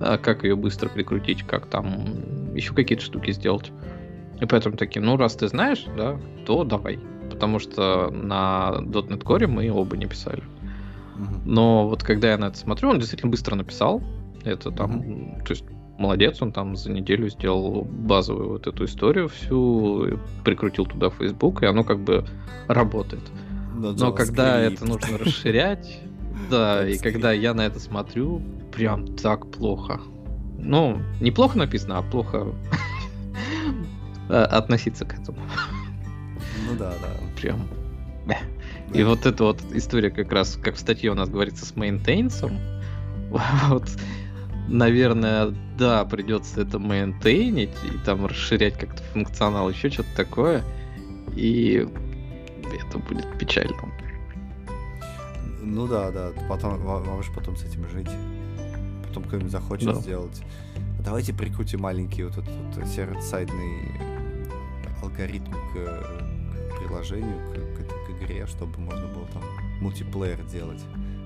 [0.00, 3.72] э, как ее быстро прикрутить, как там еще какие-то штуки сделать.
[4.40, 7.00] И поэтому такие, ну раз ты знаешь, да, то давай.
[7.30, 10.42] Потому что на .NET Core мы оба не писали.
[11.44, 14.02] Но вот когда я на это смотрю, он действительно быстро написал.
[14.44, 15.44] Это там, mm-hmm.
[15.44, 15.64] то есть
[15.98, 21.66] молодец, он там за неделю сделал базовую вот эту историю всю, прикрутил туда Facebook, и
[21.66, 22.24] оно как бы
[22.66, 23.22] работает.
[23.74, 26.00] Но, Но когда это нужно расширять,
[26.50, 30.00] да, и когда я на это смотрю, прям так плохо.
[30.58, 32.46] Ну, неплохо написано, а плохо
[34.28, 35.38] относиться к этому.
[36.68, 37.40] Ну да, да.
[37.40, 37.60] Прям.
[38.94, 42.58] И вот эта вот история как раз, как в статье у нас говорится, с мейнтейнсом,
[43.68, 43.88] вот,
[44.68, 50.62] наверное, да, придется это мейнтейнить и там расширять как-то функционал, еще что-то такое,
[51.34, 51.88] и
[52.64, 53.76] это будет печально.
[55.62, 58.10] Ну да, да, потом, вам же потом с этим жить.
[59.06, 59.94] Потом кто-нибудь захочет да.
[59.94, 60.42] сделать.
[61.04, 63.90] Давайте прикрутим маленький вот этот вот сервер-сайдный
[65.02, 68.01] алгоритм к приложению, к, к,
[68.32, 69.42] игре, чтобы можно было там
[69.80, 70.80] мультиплеер делать,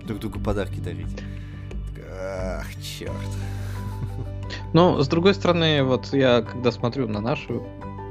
[0.05, 1.23] друг другу подарки дарить.
[2.11, 3.13] Ах, черт.
[4.73, 7.67] Ну, с другой стороны, вот я когда смотрю на нашу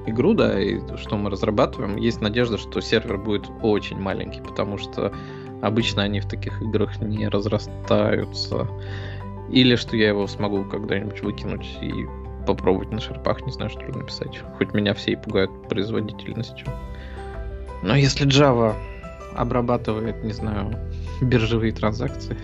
[0.06, 5.14] игру, да, и что мы разрабатываем, есть надежда, что сервер будет очень маленький, потому что
[5.62, 8.68] обычно они в таких играх не разрастаются.
[9.52, 11.92] Или что я его смогу когда-нибудь выкинуть и
[12.48, 14.42] попробовать на шерпах, не знаю, что написать.
[14.58, 16.68] Хоть меня все и пугают производительностью.
[17.86, 18.76] Но если Java
[19.36, 20.76] обрабатывает, не знаю,
[21.22, 22.36] биржевые транзакции,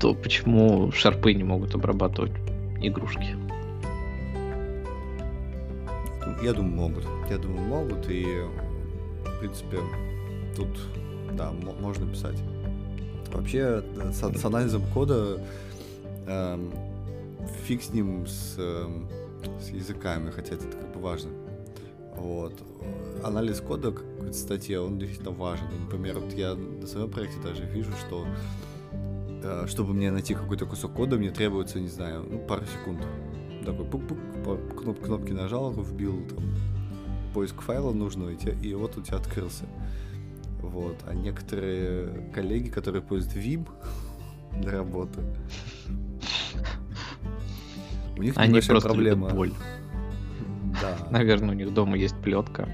[0.00, 2.32] то почему шарпы не могут обрабатывать
[2.80, 3.36] игрушки?
[6.42, 7.04] Я думаю, могут.
[7.30, 8.10] Я думаю, могут.
[8.10, 8.24] И,
[9.24, 9.78] в принципе,
[10.56, 10.68] тут,
[11.34, 12.38] да, можно писать.
[13.32, 15.40] Вообще, с, с анализом кода
[16.26, 16.58] э,
[17.66, 18.88] фиг с ним с, э,
[19.60, 21.30] с языками, хотя это как бы важно.
[22.18, 22.52] Вот.
[23.22, 25.66] Анализ кода в статье, он действительно важен.
[25.84, 28.26] Например, вот я на своем проекте даже вижу, что
[29.42, 33.04] э, чтобы мне найти какой-то кусок кода, мне требуется, не знаю, ну, пару секунд.
[33.64, 36.44] Такой пук-пук, кноп кнопки нажал, вбил там
[37.34, 39.64] поиск файла нужного, и, те, и вот у тебя открылся.
[40.60, 40.96] Вот.
[41.06, 43.68] А некоторые коллеги, которые пользуют Vim
[44.60, 45.20] для работы,
[48.16, 49.30] у них Они просто проблема.
[49.30, 49.52] боль.
[51.00, 51.10] Да.
[51.10, 52.68] Наверное, у них дома есть плетка.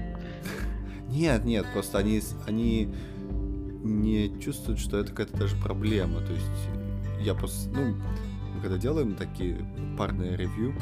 [1.09, 2.93] Нет, нет, просто они, они
[3.83, 6.19] не чувствуют, что это какая-то даже проблема.
[6.21, 6.45] То есть
[7.21, 7.95] я просто, ну,
[8.55, 9.57] мы когда делаем такие
[9.97, 10.73] парные ревью,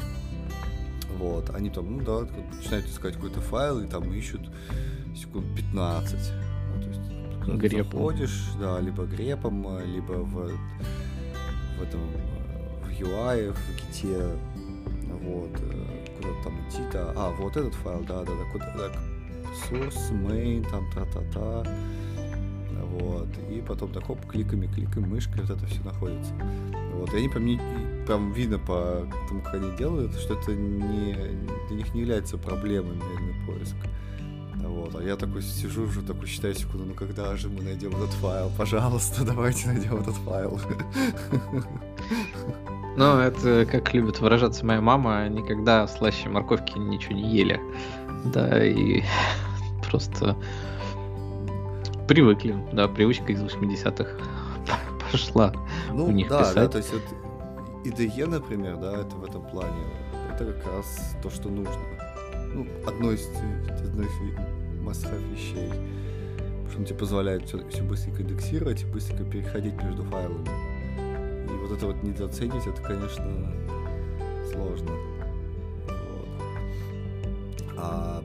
[1.18, 4.50] вот, они там, ну да, начинают искать какой-то файл и там ищут
[5.14, 6.32] секунд 15.
[6.74, 7.92] Ну, то есть, грепом.
[7.92, 10.50] заходишь, да, либо грепом, либо в,
[11.78, 12.00] в этом
[12.82, 14.26] в UI, в гите,
[15.22, 15.50] вот,
[16.24, 17.12] куда там идти-то.
[17.16, 18.92] А, вот этот файл, да, да, да, куда, так,
[19.68, 21.64] source, main, там, та-та-та.
[22.98, 23.28] Вот.
[23.50, 26.32] И потом так, оп, кликами, кликами, мышкой вот это все находится.
[26.92, 27.12] Вот.
[27.12, 27.60] И они прям, не,
[28.06, 31.14] прям видно по тому, как они делают, что это не,
[31.68, 33.76] для них не является проблемой медленный поиск.
[34.54, 34.94] Вот.
[34.94, 38.50] А я такой сижу уже, такой считаю секунду, ну когда же мы найдем этот файл?
[38.56, 40.60] Пожалуйста, давайте найдем этот файл.
[42.96, 47.60] Ну, это, как любит выражаться моя мама, никогда слаще морковки ничего не ели.
[48.24, 49.02] Да, и
[49.90, 50.36] просто
[52.06, 54.10] привыкли, да, привычка из 80-х
[55.12, 55.52] пошла
[55.92, 56.54] ну, у них да, писать.
[56.54, 57.02] Да, то есть вот
[57.84, 59.84] IDE, например, да, это в этом плане,
[60.32, 61.74] это как раз то, что нужно.
[62.54, 63.28] Ну, одно из,
[63.84, 64.10] одно из
[64.84, 65.70] must вещей.
[66.38, 70.48] Потому что он тебе позволяет все, все быстренько индексировать и быстренько переходить между файлами.
[71.44, 73.24] И вот это вот недооценить, это, конечно,
[74.52, 74.90] сложно.
[75.86, 76.28] Вот.
[77.76, 78.22] А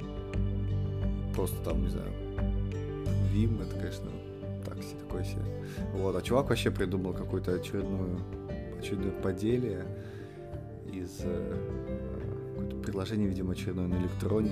[1.35, 2.11] просто там, не знаю,
[3.33, 4.09] Vim, это, конечно,
[4.65, 5.41] так себе, такой себе.
[5.93, 8.19] Вот, а чувак вообще придумал какую-то очередную,
[8.79, 9.85] очередное поделие
[10.91, 11.89] из э,
[12.55, 14.51] какое-то приложение, видимо, очередное на электроне,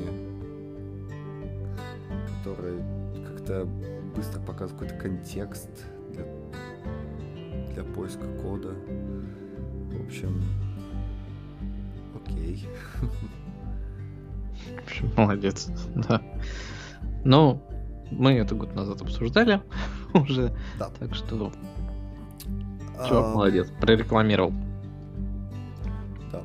[2.40, 2.78] которое
[3.28, 3.66] как-то
[4.16, 5.70] быстро показывает какой-то контекст
[6.12, 6.26] для,
[7.78, 8.74] для поиска кода.
[9.92, 10.42] В общем,
[12.16, 12.68] окей.
[14.66, 15.70] В общем, молодец,
[16.10, 16.22] да.
[17.24, 17.62] Ну,
[18.10, 19.62] мы это год назад обсуждали
[20.16, 20.90] уже, Да.
[21.00, 21.52] так что
[23.08, 24.52] чувак А, молодец, прорекламировал.
[26.32, 26.42] Да.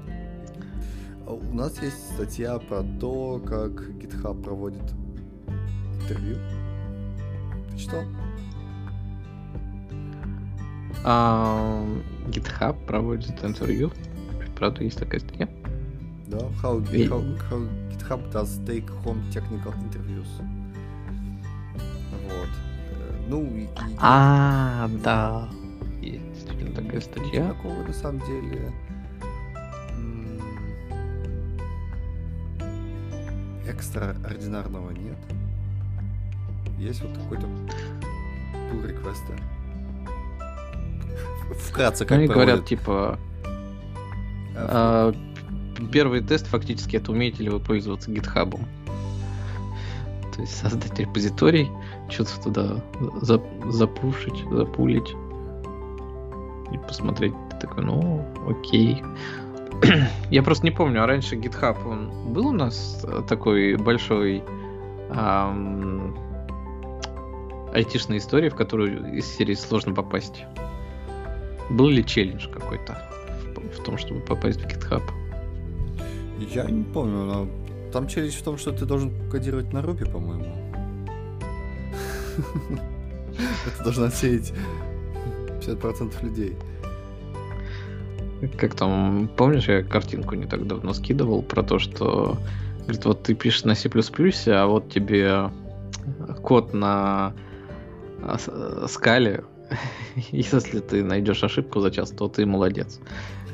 [1.27, 4.83] А У нас есть статья про то, как GitHub проводит
[6.03, 6.37] интервью.
[7.71, 8.03] Ты читал?
[11.05, 11.85] А,
[12.29, 13.91] GitHub проводит интервью.
[14.57, 15.49] Правда, есть такая статья?
[16.29, 16.39] Да.
[16.63, 20.29] How, how, how GitHub does take home technical interviews.
[22.25, 22.49] Вот.
[22.93, 25.49] Э, Ну, и, и- А, да.
[26.01, 27.49] Есть действительно такая статья.
[27.49, 28.73] такого на самом деле
[33.67, 35.17] экстраординарного нет.
[36.79, 39.33] Есть вот какой-то pull реквесты.
[41.53, 42.67] Вкратце, как Они говорят, проводят.
[42.69, 43.19] типа,
[44.55, 45.13] А,
[45.77, 48.59] а, первый тест фактически это умеете ли вы пользоваться GitHub.
[50.35, 51.71] То есть создать репозиторий,
[52.09, 52.77] что-то туда
[53.21, 55.15] за- запушить, запулить
[56.73, 57.35] и посмотреть.
[57.51, 59.03] Ты такой, ну, окей.
[60.31, 64.43] Я просто не помню, а раньше GitHub, он был у нас такой большой
[65.11, 66.15] ам,
[67.75, 70.45] айтишной истории, в которую из серии сложно попасть?
[71.71, 72.99] Был ли челлендж какой-то
[73.55, 75.03] в, в том, чтобы попасть в GitHub?
[76.53, 77.49] Я не помню, но
[77.93, 80.57] там челлендж в том, что ты должен кодировать на Ruby, по-моему.
[83.67, 84.53] Это должно отсеять
[85.61, 86.57] 50% людей.
[88.59, 92.39] Как там, помнишь, я картинку не так давно скидывал про то, что
[92.81, 95.51] говорит, вот ты пишешь на C++, а вот тебе
[96.43, 97.35] код на
[98.21, 99.45] э, скале,
[100.33, 103.01] если ты найдешь ошибку за час, то ты молодец.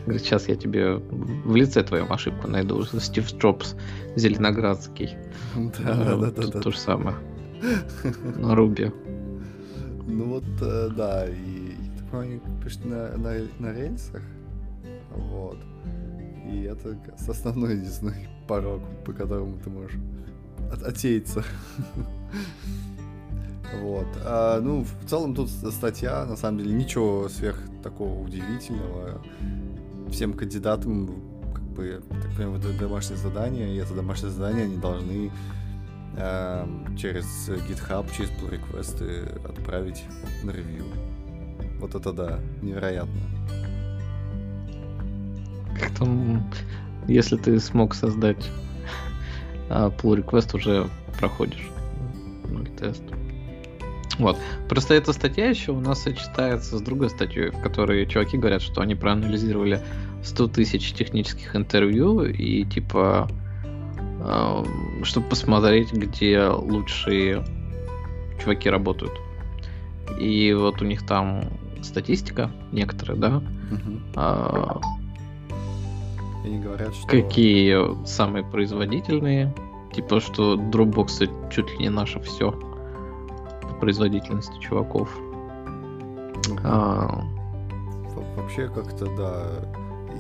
[0.05, 2.83] Говорит, сейчас я тебе в лице твою ошибку найду.
[2.85, 3.75] Стив Джобс,
[4.17, 5.17] Зеленоградский.
[5.55, 6.61] Да, да, да, да.
[6.61, 7.17] То же самое.
[8.37, 8.91] На Руби.
[10.07, 14.23] Ну вот, э, да, и я так понимаю, они пишут на, на, на рельсах.
[15.11, 15.59] Вот.
[16.51, 16.97] И это
[17.29, 19.99] основной единственный порог, по которому ты можешь
[20.73, 21.45] от- отсеяться.
[23.75, 24.07] Вот.
[24.25, 29.21] А, ну, в целом тут статья, на самом деле, ничего сверх такого удивительного.
[30.11, 35.31] Всем кандидатам, как бы, так понимаю, выдают домашнее задание, и это домашнее задание они должны
[36.17, 40.05] эм, через GitHub, через pull реквесты отправить
[40.43, 40.85] на ревью.
[41.79, 43.21] Вот это да, невероятно.
[45.79, 46.51] Как там,
[47.07, 48.51] если ты смог создать
[49.69, 51.69] а, pull request, уже проходишь
[52.49, 53.03] ну, тест.
[54.19, 54.37] Вот.
[54.69, 58.81] Просто эта статья еще у нас сочетается с другой статьей, в которой чуваки говорят, что
[58.81, 59.81] они проанализировали
[60.25, 63.29] 100 тысяч технических интервью и типа
[65.05, 67.45] чтобы посмотреть, где лучшие
[68.43, 69.13] чуваки работают.
[70.19, 71.45] И вот у них там
[71.83, 73.31] статистика некоторая, да,
[73.71, 74.03] Мгм.
[74.17, 74.81] а,
[76.45, 77.07] И они говорят, что...
[77.07, 79.55] какие самые производительные,
[79.95, 82.53] типа что Dropbox чуть ли не наше все
[83.81, 85.09] производительности чуваков.
[86.65, 87.23] А,
[88.15, 89.47] Во- Вообще как-то, да.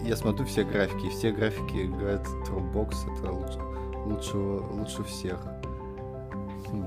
[0.04, 3.58] Я смотрю все графики, все графики говорят, Dropbox это лучше,
[4.06, 5.38] лучше, лучше всех.
[6.70, 6.86] Хм.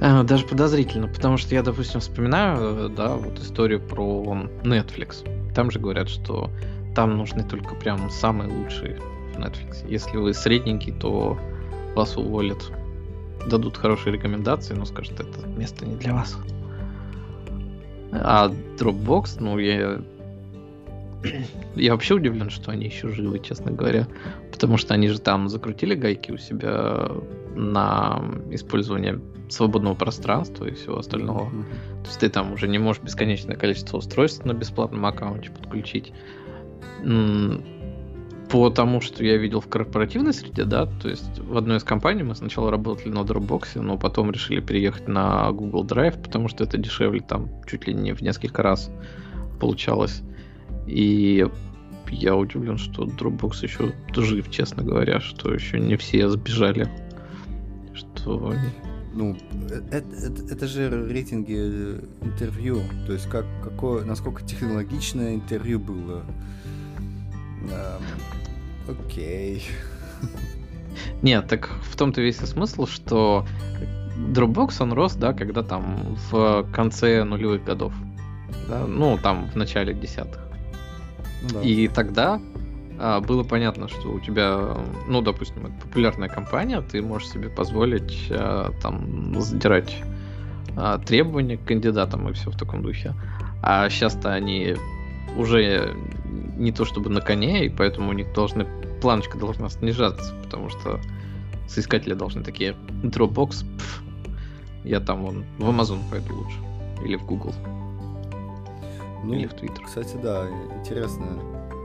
[0.00, 5.24] а, даже подозрительно, потому что я, допустим, вспоминаю, э, да, вот историю про Netflix.
[5.54, 6.50] Там же говорят, что
[6.94, 8.98] там нужны только прям самые лучшие
[9.34, 9.88] в Netflix.
[9.88, 11.38] Если вы средненький, то
[11.94, 12.72] вас уволят.
[13.48, 16.38] Дадут хорошие рекомендации, но скажут, это место не для вас.
[18.12, 20.00] А Dropbox, ну, я...
[21.76, 24.08] Я вообще удивлен, что они еще живы, честно говоря.
[24.50, 27.10] Потому что они же там закрутили гайки у себя
[27.54, 28.20] на
[28.50, 31.44] использование свободного пространства и всего остального.
[31.44, 31.64] Мгм.
[32.02, 36.12] То есть ты там уже не можешь бесконечное количество устройств на бесплатном аккаунте подключить.
[38.52, 42.22] По тому, что я видел в корпоративной среде, да, то есть в одной из компаний
[42.22, 46.76] мы сначала работали на Dropbox, но потом решили переехать на Google Drive, потому что это
[46.76, 48.90] дешевле, там чуть ли не в несколько раз
[49.58, 50.20] получалось.
[50.86, 51.46] И
[52.10, 56.90] я удивлен, что Dropbox еще жив, честно говоря, что еще не все сбежали.
[57.94, 58.54] Что
[59.14, 59.34] ну,
[59.70, 66.22] это, это, это же рейтинги э, интервью, то есть как, какое, насколько технологичное интервью было.
[68.88, 69.64] Окей.
[71.22, 73.46] Нет, так в том-то весь и смысл, что
[74.16, 77.92] Dropbox, он рос, да, когда там в конце нулевых годов.
[78.68, 80.40] Да, ну, там в начале десятых.
[81.52, 81.60] Да.
[81.60, 82.40] И тогда
[82.98, 84.76] а, было понятно, что у тебя,
[85.08, 89.96] ну, допустим, это популярная компания, ты можешь себе позволить а, там задирать
[90.76, 93.14] а, требования к кандидатам и все в таком духе.
[93.62, 94.76] А сейчас-то они
[95.36, 95.94] уже
[96.56, 98.66] не то чтобы на коне, и поэтому у них должны
[99.00, 101.00] планочка должна снижаться, потому что
[101.68, 104.02] соискатели должны такие Dropbox, пф,
[104.84, 106.58] я там вон в Amazon пойду лучше.
[107.04, 107.52] Или в Google.
[109.24, 109.84] Ну, Или в Twitter.
[109.84, 111.40] Кстати, да, интересно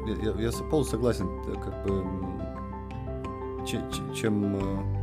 [0.08, 2.06] я, я, я полностью согласен, э, как бы
[3.66, 3.82] чем,
[4.14, 4.98] чем э,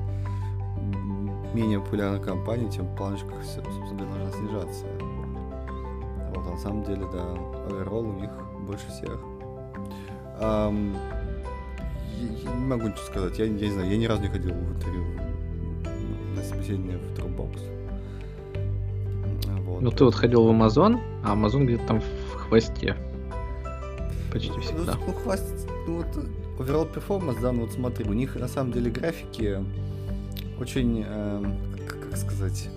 [1.54, 4.86] менее популярная компания, тем планочка, собственно, должна снижаться.
[6.34, 7.36] Вот, а на самом деле, да,
[7.68, 8.30] оверолл у них
[8.66, 9.18] больше всех.
[10.40, 10.96] Um,
[12.18, 14.52] я, я не могу ничего сказать, я, я не знаю, я ни разу не ходил
[14.52, 15.04] в интервью
[16.34, 17.60] на собеседование в Dropbox.
[19.64, 19.80] Вот.
[19.80, 22.96] Ну ты вот ходил в Amazon, а Amazon где-то там в хвосте
[24.32, 24.94] почти ну, всегда.
[25.06, 26.06] Ну, хвастать, ну вот
[26.58, 29.64] overall performance, да, ну вот смотри, у них на самом деле графики
[30.58, 31.44] очень, э,
[31.86, 32.68] как сказать,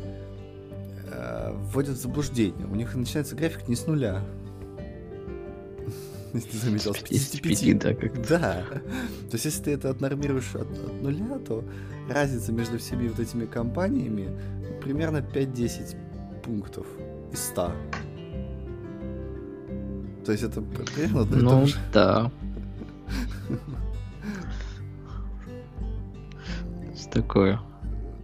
[1.11, 2.65] э, вводят в заблуждение.
[2.67, 4.21] У них начинается график не с нуля.
[6.33, 7.79] Если ты заметил, с 55.
[7.79, 8.65] да, как Да.
[9.29, 11.63] То есть, если ты это отнормируешь от, от нуля, то
[12.09, 14.29] разница между всеми вот этими компаниями
[14.81, 15.95] примерно 5-10
[16.43, 16.85] пунктов
[17.31, 17.71] из 100.
[20.25, 22.31] То есть это примерно одно Ну, да.
[27.11, 27.59] Такое.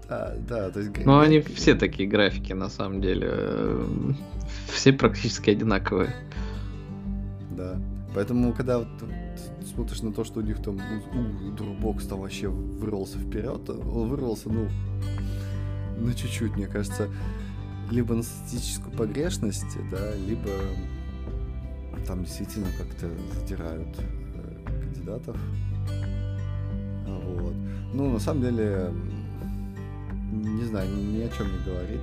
[0.09, 1.05] Да, да, то есть...
[1.05, 3.79] Ну, они все такие графики, на самом деле.
[4.71, 6.13] Все практически одинаковые.
[7.51, 7.81] Да.
[8.13, 8.87] Поэтому, когда вот
[9.65, 14.67] смотришь на то, что у них там у, Дурбокс там вообще вырвался вперед, вырвался, ну,
[15.97, 17.09] на чуть-чуть, мне кажется,
[17.89, 20.49] либо на статистическую погрешность, да, либо
[22.05, 23.09] там действительно как-то
[23.39, 25.37] задирают э, кандидатов.
[27.05, 27.53] Вот.
[27.93, 28.91] Ну, на самом деле,
[30.31, 32.01] не знаю, ни, ни о чем не говорит.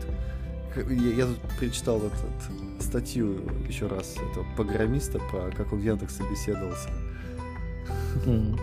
[0.76, 6.88] Я, я тут прочитал этот, статью еще раз этого программиста про как он Яндекс собеседовался.
[8.26, 8.60] Mm.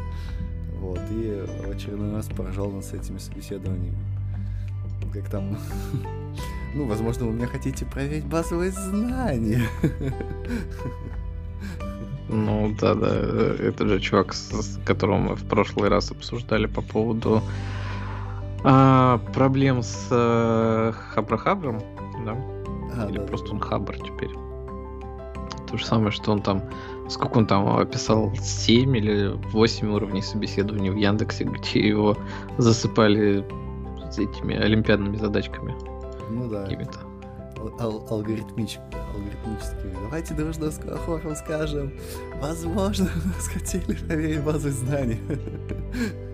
[0.79, 3.97] Вот, и в очередной раз поражал нас этими собеседованиями.
[5.13, 5.57] Как там...
[6.75, 9.63] ну, возможно, вы меня хотите проверить базовые знания.
[12.29, 17.41] Ну да, да, это же чувак, с которым мы в прошлый раз обсуждали по поводу
[18.63, 21.79] а, проблем с а, Хабрахабром,
[22.25, 22.35] да?
[22.97, 23.53] А, Или да, просто да.
[23.53, 24.31] он Хабр теперь.
[25.69, 26.63] То же самое, что он там,
[27.09, 32.17] сколько он там описал, 7 или 8 уровней собеседований в Яндексе, где его
[32.57, 33.45] засыпали
[34.17, 35.75] этими олимпиадными задачками.
[36.29, 36.63] Ну да.
[36.63, 36.99] Какими-то
[37.79, 38.79] ал- алгоритмич,
[39.13, 39.93] алгоритмическими.
[40.03, 41.91] Давайте дружно с Кохофом скажем,
[42.41, 45.19] возможно, нас хотели проверить базу знаний.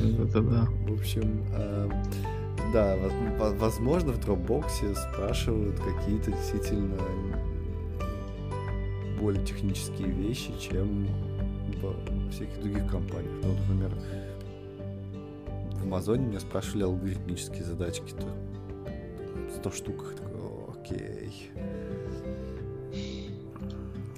[0.00, 0.68] Это да.
[0.86, 1.90] В общем, э,
[2.72, 2.96] да,
[3.58, 6.96] возможно, в Dropbox спрашивают какие-то действительно
[9.20, 11.08] более технические вещи, чем
[11.82, 13.32] в всяких других компаниях.
[13.42, 13.90] Ну, например,
[15.72, 18.26] в Амазоне меня спрашивали алгоритмические задачки, то
[19.56, 20.04] 100 штук
[20.88, 21.50] окей.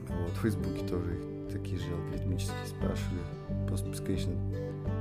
[0.08, 1.20] Вот, в Фейсбуке тоже
[1.50, 3.20] такие же алгоритмические спрашивали.
[3.66, 4.32] Просто бесконечно.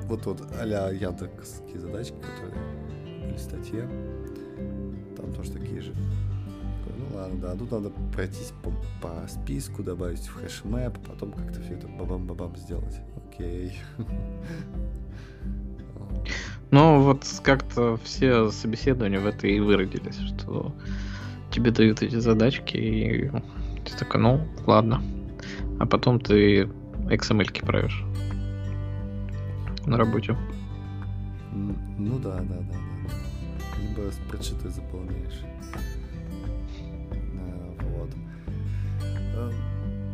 [0.10, 3.88] Вот вот а-ля Яндексские задачки, которые в статье.
[5.16, 5.94] Там тоже такие же.
[6.98, 11.76] Ну ладно, да, тут надо пройтись по, по списку, добавить в хэшмэп, потом как-то все
[11.76, 13.00] это бабам-бабам сделать.
[13.16, 13.80] Окей.
[16.72, 20.72] Ну, вот как-то все собеседования в это и выродились, что
[21.52, 23.32] тебе дают эти задачки, и
[23.86, 25.02] ты такой, ну, ладно.
[25.80, 26.70] А потом ты
[27.10, 28.04] XML-ки правишь
[29.90, 30.38] на работе.
[31.52, 33.80] Ну да, да, да, да.
[33.82, 35.42] Либо спредшиты заполняешь.
[37.36, 38.10] А, вот.
[39.36, 39.52] А,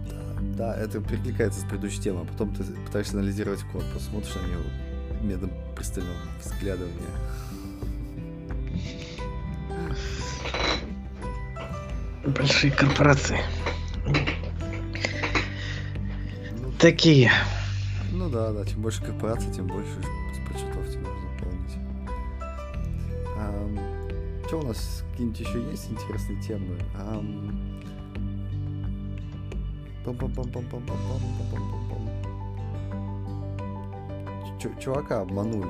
[0.10, 4.48] да, да, это перекликается с предыдущей темой, а потом ты пытаешься анализировать код, посмотришь на
[4.48, 4.64] него
[5.22, 6.96] методом пристального взглядывания.
[12.26, 13.40] большие корпорации.
[16.80, 17.32] такие.
[18.18, 20.02] Ну да, да, чем больше корпораций, тем больше
[20.48, 21.78] подсчетов тебе нужно заполнить.
[23.38, 26.78] А, что у нас какие-нибудь еще есть интересные темы?
[26.96, 27.22] А,
[34.80, 35.68] Чувака обманули.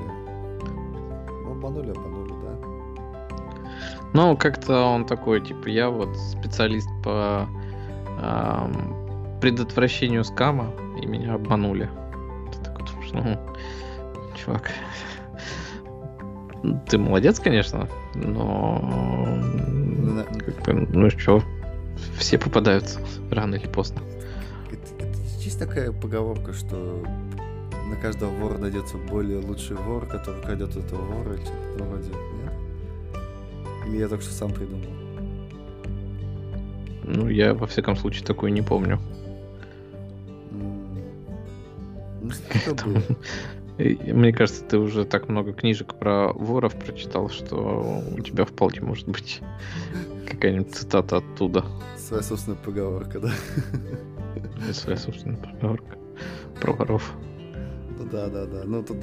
[0.66, 2.58] Ну Обманули, обманули, да.
[4.14, 7.48] Ну, как-то он такой, типа, я вот специалист по
[8.22, 10.72] эм, предотвращению скама,
[11.02, 11.90] и меня обманули.
[13.16, 13.40] Ну,
[14.36, 14.72] чувак,
[16.90, 18.80] ты молодец, конечно, но
[19.98, 21.42] на- как бы, ну что,
[22.18, 23.00] все попадаются
[23.32, 24.02] рано или поздно.
[25.40, 27.04] Есть такая поговорка, что
[27.90, 31.92] на каждого вора найдется более лучший вор, который крадет этого вора, или что-то в этом
[31.94, 32.54] роде, нет?
[33.88, 34.90] Или я только что сам придумал?
[37.04, 39.00] Ну, я во всяком случае такое не помню.
[42.62, 43.02] Что было?
[43.78, 48.80] И Мне кажется, ты уже так много книжек про воров прочитал, что у тебя вполне
[48.82, 49.42] может быть
[50.30, 51.66] какая-нибудь цитата оттуда.
[51.98, 53.32] Своя собственная поговорка, да?
[54.72, 55.98] Своя собственная поговорка
[56.62, 57.14] про воров.
[57.98, 58.64] Ну да, да, да.
[58.66, 58.98] Ну тут,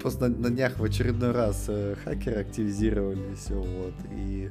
[0.00, 4.50] просто на, на днях в очередной раз э, хакеры активизировались, вот, и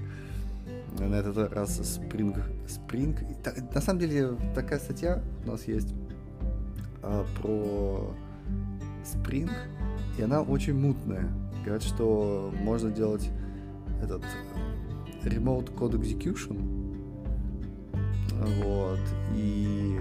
[1.00, 2.38] на этот раз Spring...
[2.68, 3.18] Spring...
[3.42, 5.94] та- на самом деле такая статья у нас есть
[7.02, 8.16] а, про
[9.04, 9.50] Spring,
[10.18, 11.30] и она очень мутная.
[11.64, 13.30] Говорят, что можно делать
[14.02, 14.24] этот
[15.24, 16.84] э, Remote Code Execution,
[18.64, 19.00] вот,
[19.36, 20.00] и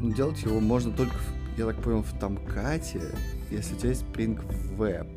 [0.00, 1.14] ну, делать его можно только,
[1.56, 3.02] я так понял, в Томкате,
[3.50, 4.40] если у тебя есть Spring
[4.78, 5.08] Web.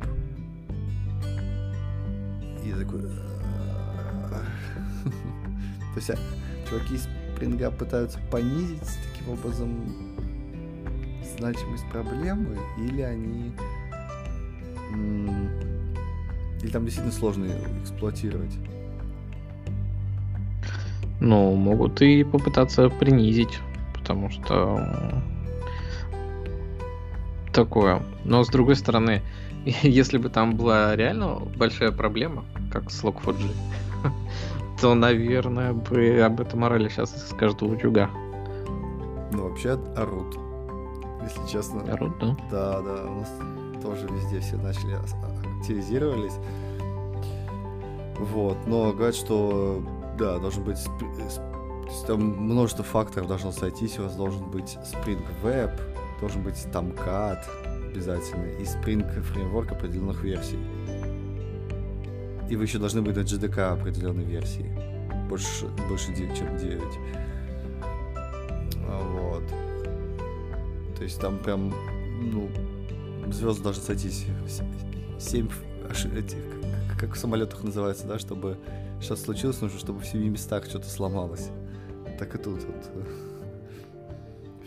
[2.64, 3.02] И такой...
[4.30, 4.42] «А».
[5.94, 6.16] То есть а,
[6.68, 10.03] чуваки из Spring пытаются понизить таким образом
[11.38, 13.52] значимость проблемы, или они...
[16.62, 17.46] Или там действительно сложно
[17.82, 18.56] эксплуатировать.
[21.20, 23.60] Ну, могут и попытаться принизить,
[23.94, 25.22] потому что
[27.52, 28.02] такое.
[28.24, 29.22] Но с другой стороны,
[29.82, 33.50] если бы там была реально большая проблема, как с Log4j,
[34.80, 38.10] то, наверное, бы об этом орали сейчас из каждого утюга.
[39.32, 40.43] Ну, вообще орут.
[41.24, 41.80] Если честно.
[41.92, 42.36] Орут, да?
[42.50, 43.32] Да, да, у нас
[43.82, 46.34] тоже везде все начали а- активизировались.
[48.18, 49.82] Вот, но говорят, что
[50.18, 50.78] да, должен быть
[52.06, 55.80] там множество факторов должно сойтись, у вас должен быть Spring Web,
[56.20, 57.40] должен быть Tomcat
[57.90, 60.58] обязательно, и Spring фреймворк определенных версий.
[62.50, 64.70] И вы еще должны быть на JDK определенной версии.
[65.28, 66.82] Больше, больше, де- чем 9.
[68.86, 69.42] А, Вот.
[70.96, 71.72] То есть там прям,
[72.20, 72.48] ну,
[73.30, 74.26] звезды должны сойтись.
[74.46, 74.62] С-
[75.22, 75.48] Семь
[75.88, 78.56] как- как в самолетах называется, да, чтобы
[79.00, 81.50] что случилось, нужно, чтобы в семи местах что-то сломалось.
[82.18, 83.04] Так и тут вот.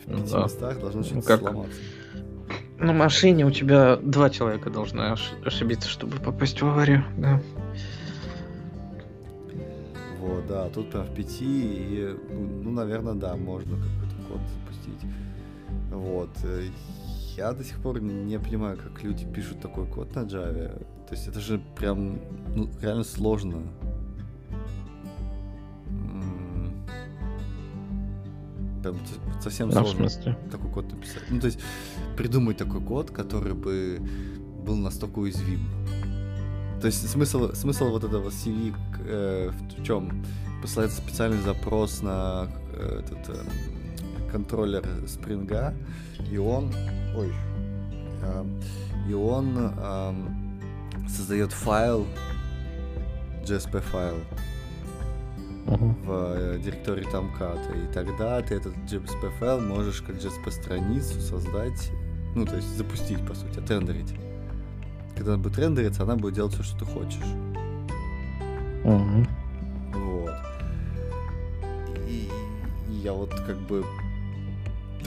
[0.05, 0.43] В Ну пяти да.
[0.43, 1.75] местах должно что-то как- сломаться.
[2.79, 7.41] На машине у тебя два человека должны ош- ошибиться, чтобы попасть в аварию, да.
[10.19, 15.11] Вот, да, тут прям в пяти, и, ну, ну, наверное, да, можно какой-то код запустить.
[15.91, 16.29] Вот.
[16.43, 16.69] э,
[17.37, 20.77] Я до сих пор не понимаю, как люди пишут такой код на Java.
[21.07, 22.19] То есть это же прям,
[22.55, 23.61] ну, реально сложно.
[28.83, 30.09] Прям со- совсем Да, сложно
[30.51, 31.23] такой код написать.
[31.29, 31.59] Ну, то есть
[32.15, 33.99] придумать такой код, который бы
[34.65, 35.59] был настолько уязвим.
[36.81, 40.23] То есть смысл, смысл вот этого CV э, в чем?
[40.61, 43.43] Посылается специальный запрос на э, этот э,
[44.37, 45.73] контроллер спринга,
[46.31, 46.71] и он,
[47.15, 47.33] ой,
[48.21, 48.45] э,
[49.09, 50.59] и он эм,
[51.09, 52.05] создает файл,
[53.43, 54.17] JSP файл
[55.65, 61.91] в э, директории Tomcat, и тогда ты этот JSP файл можешь как JSP страницу создать,
[62.35, 64.13] ну то есть запустить по сути, отрендерить.
[65.15, 67.25] Когда она будет рендериться, она будет делать все, что ты хочешь.
[68.83, 69.27] Мгм.
[69.93, 70.35] Вот.
[72.07, 72.29] И,
[72.87, 73.83] и я вот как бы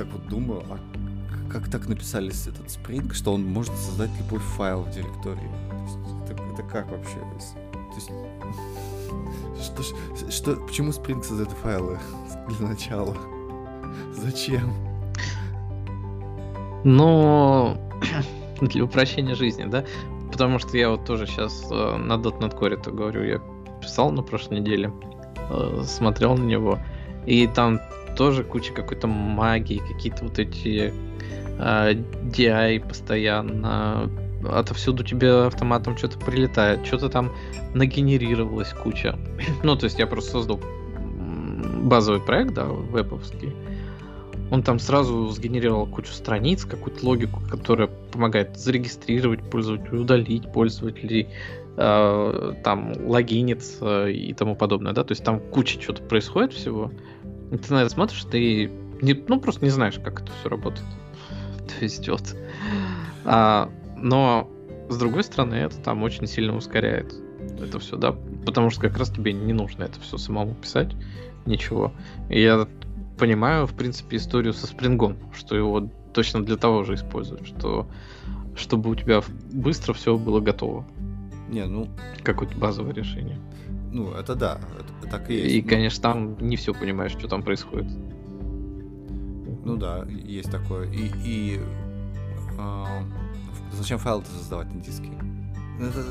[0.01, 0.79] так вот думаю, а
[1.53, 5.51] как так написали этот Spring, что он может создать любой файл в директории?
[6.25, 7.19] Это, это как вообще?
[7.19, 8.11] То есть,
[9.63, 11.99] что, что, почему Spring создает файлы
[12.49, 13.15] для начала?
[14.15, 14.73] Зачем?
[16.85, 17.77] Но
[18.63, 19.85] для упрощения жизни, да?
[20.33, 23.39] Потому что я вот тоже сейчас на .NET Core то говорю, я
[23.83, 24.91] писал на прошлой неделе,
[25.51, 26.79] э, смотрел на него,
[27.27, 27.81] и там
[28.21, 30.93] тоже куча какой-то магии, какие-то вот эти
[31.59, 34.11] э, DI постоянно,
[34.47, 37.33] отовсюду тебе автоматом что-то прилетает, что-то там
[37.73, 39.19] нагенерировалось куча.
[39.63, 40.61] ну, то есть я просто создал
[41.83, 43.55] базовый проект, да, вебовский.
[44.51, 51.27] Он там сразу сгенерировал кучу страниц, какую-то логику, которая помогает зарегистрировать пользователя, удалить пользователей,
[51.79, 56.91] э, там логиниться и тому подобное, да, то есть там куча чего-то происходит всего.
[56.91, 57.10] И
[57.57, 58.71] ты на это смотришь, ты
[59.03, 60.87] не, ну просто не знаешь, как это все работает.
[61.69, 62.37] То есть вот.
[63.25, 64.51] А, но
[64.89, 67.15] с другой стороны, это там очень сильно ускоряет
[67.61, 70.95] это все, да, потому что как раз тебе не нужно это все самому писать,
[71.47, 71.93] ничего.
[72.29, 72.67] И я
[73.19, 77.87] понимаю, в принципе, историю со спрингом, что его точно для того же используют, что
[78.57, 79.23] чтобы у тебя
[79.53, 80.85] быстро все было готово.
[81.49, 81.89] Не, ну...
[82.23, 83.39] Какое-то базовое решение.
[83.93, 85.55] Ну, это да, это так и есть.
[85.55, 87.91] И, конечно, там не все понимаешь, что там происходит.
[89.65, 90.91] Ну да, есть такое.
[90.91, 91.61] И, и
[92.59, 92.85] э,
[93.73, 95.11] зачем файл создавать на диске?
[95.81, 96.03] Это,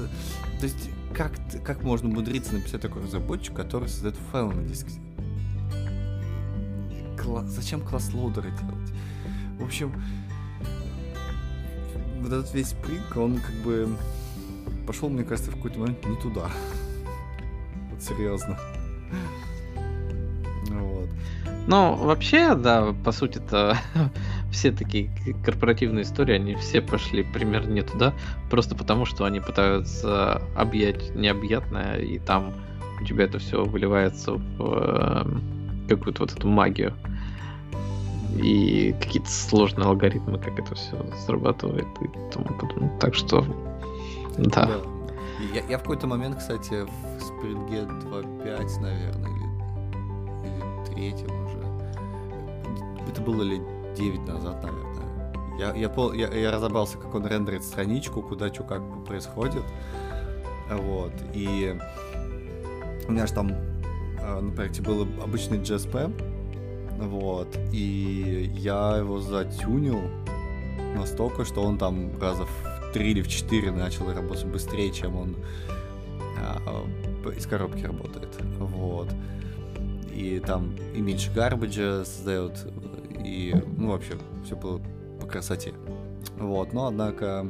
[0.59, 1.31] то есть, как,
[1.63, 4.91] как можно умудриться написать такой разработчик, который создает файл на диске?
[7.17, 8.93] Кла- зачем класс-лоудеры делать?
[9.59, 9.93] В общем,
[12.21, 13.89] вот этот весь спринг, он как бы
[14.85, 16.49] пошел, мне кажется, в какой-то момент не туда.
[17.99, 18.57] Вот серьезно.
[20.69, 21.09] Вот.
[21.67, 23.77] Ну, вообще, да, по сути-то
[24.51, 25.11] все такие
[25.43, 28.13] корпоративные истории, они все пошли примерно не туда,
[28.49, 32.53] просто потому что они пытаются объять необъятное, и там
[33.01, 36.93] у тебя это все выливается в э, какую-то вот эту магию.
[38.41, 40.95] И какие-то сложные алгоритмы, как это все
[41.25, 42.97] срабатывает и тому подобное.
[42.99, 43.43] Так что,
[44.37, 44.67] да.
[44.67, 44.98] да.
[45.39, 53.09] Я, я в какой-то момент, кстати, в Спринге 2.5, наверное, или, или третьем уже.
[53.09, 53.61] Это было лет
[53.95, 54.89] 9 назад, наверное.
[55.57, 59.63] Я, я, пол, я, я разобрался, как он рендерит страничку, куда что как происходит.
[60.69, 61.13] Вот.
[61.33, 61.77] И
[63.07, 66.13] у меня же там э, на проекте был обычный JSP.
[66.99, 67.57] Вот.
[67.71, 70.01] И я его затюнил
[70.95, 75.35] настолько, что он там раза в 3 или в 4 начал работать быстрее, чем он
[76.37, 76.85] а,
[77.37, 78.29] из коробки работает.
[78.57, 79.09] Вот.
[80.13, 82.53] И там и меньше garbage а создает,
[83.23, 84.81] и, ну, вообще, все было
[85.19, 85.73] по красоте.
[86.37, 87.47] Вот, но, однако,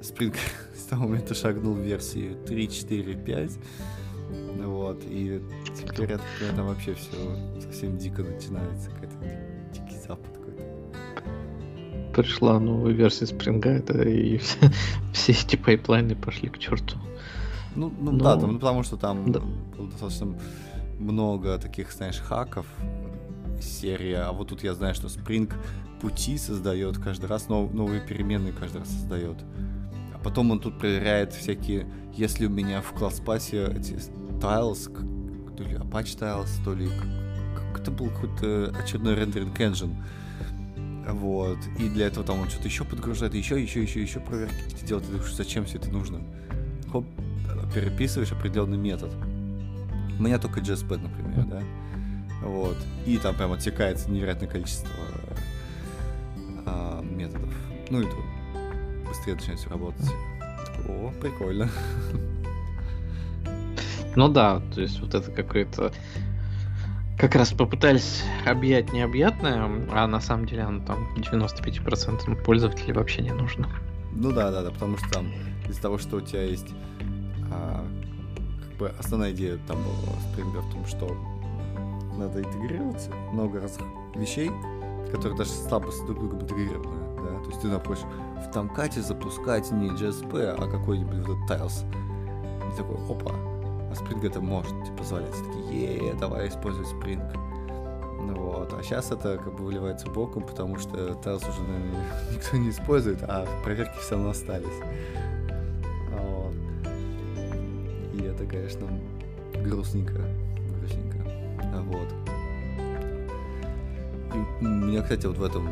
[0.00, 0.34] Spring
[0.76, 3.50] с того момента шагнул в версии 3, 4, 5.
[4.64, 5.42] Вот, и
[5.76, 9.14] теперь это, это вообще все совсем дико начинается, какой-то
[9.72, 10.41] дикий запад.
[12.14, 14.58] Пришла новая версия Спринга, это и все,
[15.12, 16.96] все эти пайплайны пошли к черту.
[17.74, 18.24] Ну, ну Но...
[18.24, 19.40] да, ну, потому что там да.
[19.40, 20.34] было достаточно
[20.98, 22.66] много таких, знаешь, хаков,
[23.60, 25.50] серия, а вот тут я знаю, что Spring
[26.00, 29.36] пути создает каждый раз, нов, новые переменные каждый раз создает.
[30.14, 33.94] А потом он тут проверяет всякие, если у меня в класс-пасе эти
[34.40, 34.90] tiles,
[35.56, 36.88] то ли Apache tiles, то ли
[37.56, 39.94] как это был какой-то очередной рендеринг engine.
[41.08, 41.58] Вот.
[41.78, 45.06] И для этого там он что-то еще подгружает, еще, еще, еще, еще проверки какие-то делает.
[45.06, 46.20] Ты думаешь, зачем все это нужно?
[46.90, 47.04] Хоп,
[47.74, 49.10] переписываешь определенный метод.
[50.18, 51.62] У меня только JSP, например, да.
[52.42, 52.76] Вот.
[53.06, 54.90] И там прям отсекается невероятное количество
[56.66, 57.52] а, методов.
[57.90, 58.16] Ну и то
[59.08, 60.10] быстрее начинает все работать.
[60.88, 61.68] О, прикольно.
[64.14, 65.90] Ну да, то есть вот это какое-то
[67.22, 73.30] как раз попытались объять необъятное, а на самом деле оно там 95% пользователей вообще не
[73.30, 73.68] нужно.
[74.10, 75.32] Ну да, да, да, потому что там
[75.68, 76.66] из того, что у тебя есть
[77.52, 77.86] а,
[78.66, 81.16] как бы основная идея там была Spring в том, что
[82.18, 84.50] надо интегрироваться, много разных вещей,
[85.12, 87.98] которые даже слабо с друг другом интегрированы, да, то есть ты например,
[88.44, 91.84] в Тамкате запускать не JSP, а какой-нибудь вот этот Tiles,
[92.72, 93.51] и такой, опа,
[93.92, 97.20] а Spring это может позволять, такие, е давай используй Spring,
[98.22, 102.56] ну вот, а сейчас это как бы выливается боком, потому что Tiles уже, наверное, никто
[102.56, 104.66] не использует, а проверки все равно остались.
[106.10, 106.54] Вот.
[108.14, 108.88] И это, конечно,
[109.62, 110.22] грустненько.
[111.84, 112.08] Вот.
[114.60, 115.68] И меня, кстати, вот в этом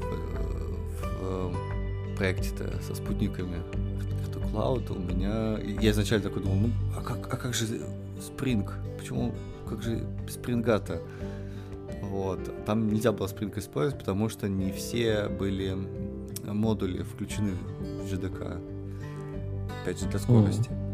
[0.00, 3.62] в, в, в проекте-то со спутниками
[4.52, 5.58] Cloud у меня...
[5.80, 7.66] Я изначально такой думал, ну, а как, а как же
[8.18, 8.68] Spring?
[8.98, 9.34] Почему,
[9.68, 11.02] как же спринга-то?
[12.02, 12.40] Вот.
[12.64, 15.76] Там нельзя было Spring использовать, потому что не все были
[16.44, 18.60] модули включены в JDK.
[19.82, 20.70] Опять же, для скорости.
[20.70, 20.86] Mm-hmm.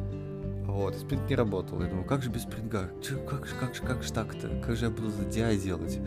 [0.66, 1.80] Вот, и спринг не работал.
[1.82, 2.90] Я думаю, как же без спринга?
[3.02, 4.48] Че, как, же, как, же, как же так-то?
[4.64, 5.98] Как же я буду за DI делать?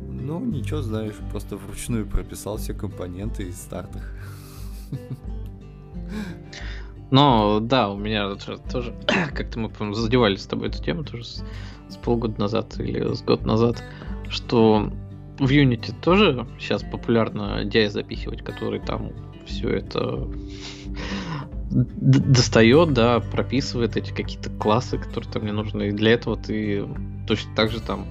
[0.00, 4.02] Ну, ничего, знаешь, просто вручную прописал все компоненты из стартах.
[7.12, 8.34] Но да, у меня
[8.72, 11.44] тоже, как-то мы, по задевали с тобой эту тему тоже с,
[11.90, 13.84] с полгода назад или с год назад,
[14.30, 14.90] что
[15.38, 19.12] в Unity тоже сейчас популярно DI запихивать, который там
[19.44, 20.26] все это
[21.70, 25.88] достает, да, прописывает эти какие-то классы, которые там мне нужны.
[25.88, 26.86] И для этого ты
[27.28, 28.06] точно так же там,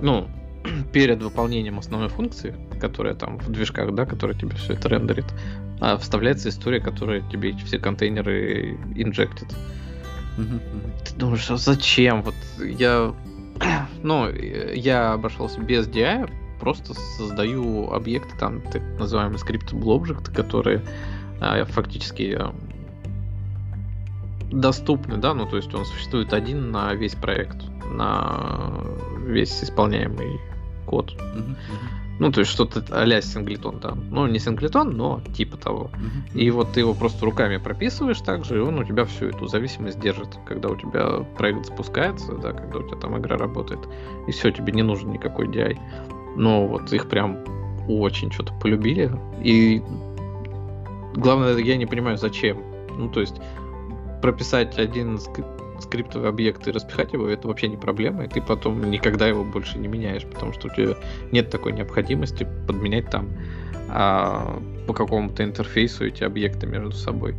[0.00, 0.28] ну,
[0.92, 2.54] перед выполнением основной функции,
[2.88, 5.26] которая там в движках, да, которая тебе все это рендерит,
[5.80, 9.48] а вставляется история, которая тебе все контейнеры инжектит.
[10.36, 12.22] Ты думаешь, а зачем?
[12.22, 13.14] Вот я,
[14.02, 16.30] ну, я обошелся без DI,
[16.60, 20.82] просто создаю объекты, там, так называемые scriptable object, которые
[21.40, 22.54] а, фактически а,
[24.50, 28.72] доступны, да, ну то есть он существует один на весь проект, на
[29.26, 30.38] весь исполняемый
[30.86, 31.14] код.
[31.18, 31.56] Uh-huh,
[32.20, 33.94] Ну, то есть что-то а-ля синглетон, да.
[34.10, 35.90] Ну, не синглетон, но типа того.
[35.92, 36.38] Uh-huh.
[36.38, 39.98] И вот ты его просто руками прописываешь также, и он у тебя всю эту зависимость
[39.98, 43.80] держит, когда у тебя проект запускается, да, когда у тебя там игра работает.
[44.28, 45.76] И все, тебе не нужен никакой DI.
[46.36, 47.38] Но вот их прям
[47.88, 49.10] очень что-то полюбили.
[49.42, 49.82] И
[51.14, 52.62] главное, я не понимаю, зачем.
[52.96, 53.36] Ну, то есть,
[54.22, 55.18] прописать один
[55.80, 59.78] скриптовый объект и распихать его, это вообще не проблема, и ты потом никогда его больше
[59.78, 60.94] не меняешь, потому что у тебя
[61.32, 63.28] нет такой необходимости подменять там
[63.88, 67.34] а, по какому-то интерфейсу эти объекты между собой.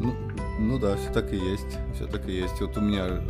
[0.00, 0.14] Ну,
[0.58, 1.78] ну да, все так и есть.
[1.94, 2.60] Все так и есть.
[2.60, 3.20] Вот у меня э,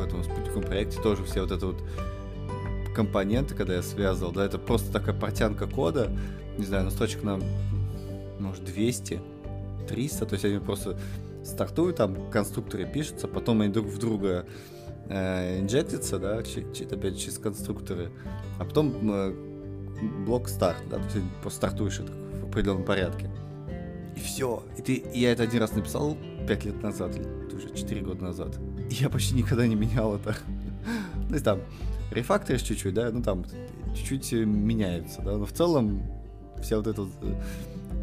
[0.00, 1.82] в этом спутниковом проекте тоже все вот это вот
[2.94, 6.10] компоненты, когда я связывал, да, это просто такая портянка кода,
[6.56, 7.40] не знаю, на строчек на,
[8.38, 9.20] может, 200,
[9.88, 10.96] 300, то есть они просто
[11.44, 14.46] стартуют, там конструкторы пишутся, потом они друг в друга
[15.08, 18.10] э, инжектятся, да, опять через конструкторы,
[18.58, 19.34] а потом э,
[20.26, 23.30] блок старт, да, то есть стартуешь это в определенном порядке.
[24.16, 24.62] И все.
[24.78, 26.16] И ты, я это один раз написал
[26.46, 28.58] 5 лет назад, или уже 4 года назад.
[28.90, 30.34] И я почти никогда не менял это.
[31.28, 31.60] То есть там
[32.12, 33.44] рефакторишь чуть-чуть, да, ну там
[33.94, 36.02] чуть-чуть меняется, да, но в целом
[36.62, 37.06] вся вот эта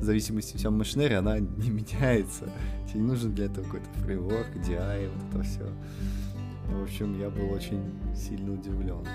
[0.01, 2.49] зависимость, вся машинерия, она не меняется.
[2.87, 5.69] Тебе не нужен для этого какой-то фреймворк, DI, вот это все.
[6.67, 7.83] В общем, я был очень
[8.15, 9.05] сильно удивлен.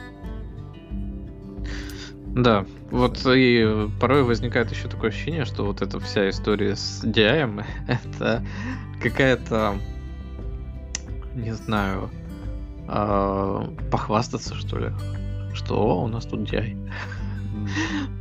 [2.37, 7.65] Да, вот и порой возникает еще такое ощущение, что вот эта вся история с DI
[7.89, 8.45] это
[9.03, 9.79] какая-то,
[11.35, 12.11] не знаю,
[12.89, 14.93] э, похвастаться, что ли,
[15.55, 16.77] что у нас тут DI.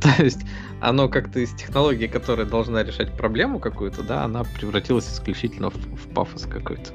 [0.00, 0.46] То есть
[0.86, 6.08] оно как-то из технологии, которая должна решать проблему какую-то, да, она превратилась исключительно в, в
[6.14, 6.92] пафос какой-то.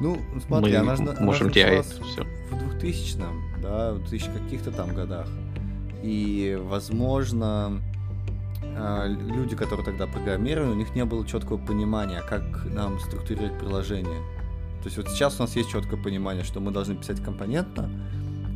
[0.00, 2.22] Ну, смотри, Мы она же можем DI все.
[2.50, 5.26] в 2000-м, да, в 2000 каких-то там годах.
[6.02, 7.80] И, возможно,
[8.76, 14.20] а, люди, которые тогда программировали, у них не было четкого понимания, как нам структурировать приложение.
[14.78, 17.90] То есть вот сейчас у нас есть четкое понимание, что мы должны писать компонентно,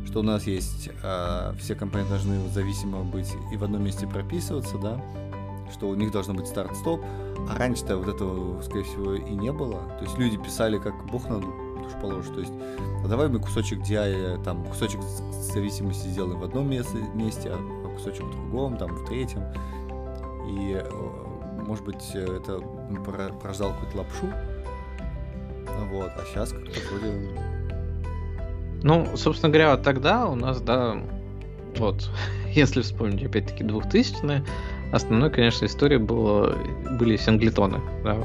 [0.09, 4.77] что у нас есть э, все компоненты должны зависимо быть и в одном месте прописываться,
[4.79, 4.99] да,
[5.71, 7.05] что у них должно быть старт-стоп,
[7.47, 9.83] а раньше-то вот этого, скорее всего, и не было.
[9.99, 12.33] То есть люди писали, как бог на душу положит.
[12.33, 12.53] То есть,
[13.03, 18.23] а давай мы кусочек DI, там, кусочек зависимости сделаем в одном месте, месте а кусочек
[18.23, 19.43] в другом, там, в третьем.
[20.47, 20.83] И,
[21.67, 22.59] может быть, это
[23.39, 24.25] порождало какую-то лапшу,
[25.91, 27.58] вот, а сейчас как-то вроде...
[28.83, 30.97] Ну, собственно говоря, тогда у нас, да,
[31.77, 32.09] вот,
[32.53, 34.43] если вспомнить опять-таки 2000-е,
[34.91, 36.55] основной, конечно, история была,
[36.99, 37.81] были синглетоны.
[38.03, 38.17] Да?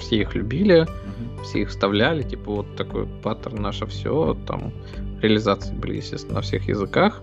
[0.00, 1.42] Все их любили, угу.
[1.44, 4.72] все их вставляли, типа вот такой паттерн наше все, там
[5.20, 7.22] реализации были, естественно, на всех языках.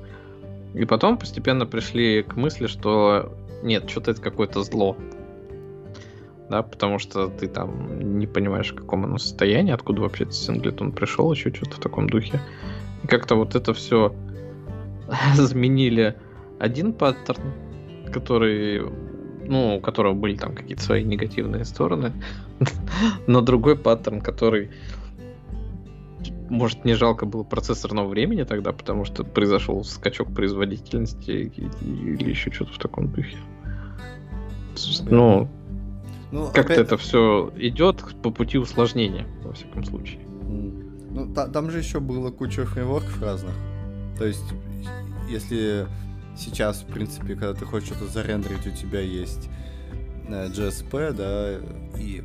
[0.73, 3.31] И потом постепенно пришли к мысли, что
[3.61, 4.97] нет, что-то это какое-то зло
[6.49, 10.91] да, потому что ты там не понимаешь, в каком оно состоянии, откуда вообще этот синглетон
[10.91, 12.39] пришел, еще что-то в таком духе.
[13.03, 14.15] И как-то вот это все
[15.35, 16.15] заменили
[16.59, 17.53] один паттерн,
[18.11, 18.81] который,
[19.45, 22.13] ну, у которого были там какие-то свои негативные стороны,
[23.27, 24.69] на другой паттерн, который
[26.49, 32.73] может, не жалко было процессорного времени тогда, потому что произошел скачок производительности или еще что-то
[32.73, 33.37] в таком духе.
[35.05, 35.49] Ну,
[36.33, 36.79] ну, Как-то опять...
[36.79, 40.19] это все идет по пути усложнения, во всяком случае.
[40.25, 43.53] Ну, та, там же еще было куча фреймворков разных.
[44.17, 44.43] То есть,
[45.29, 45.85] если
[46.35, 49.47] сейчас, в принципе, когда ты хочешь что-то зарендерить, у тебя есть
[50.27, 51.59] э, GSP, да,
[51.99, 52.23] и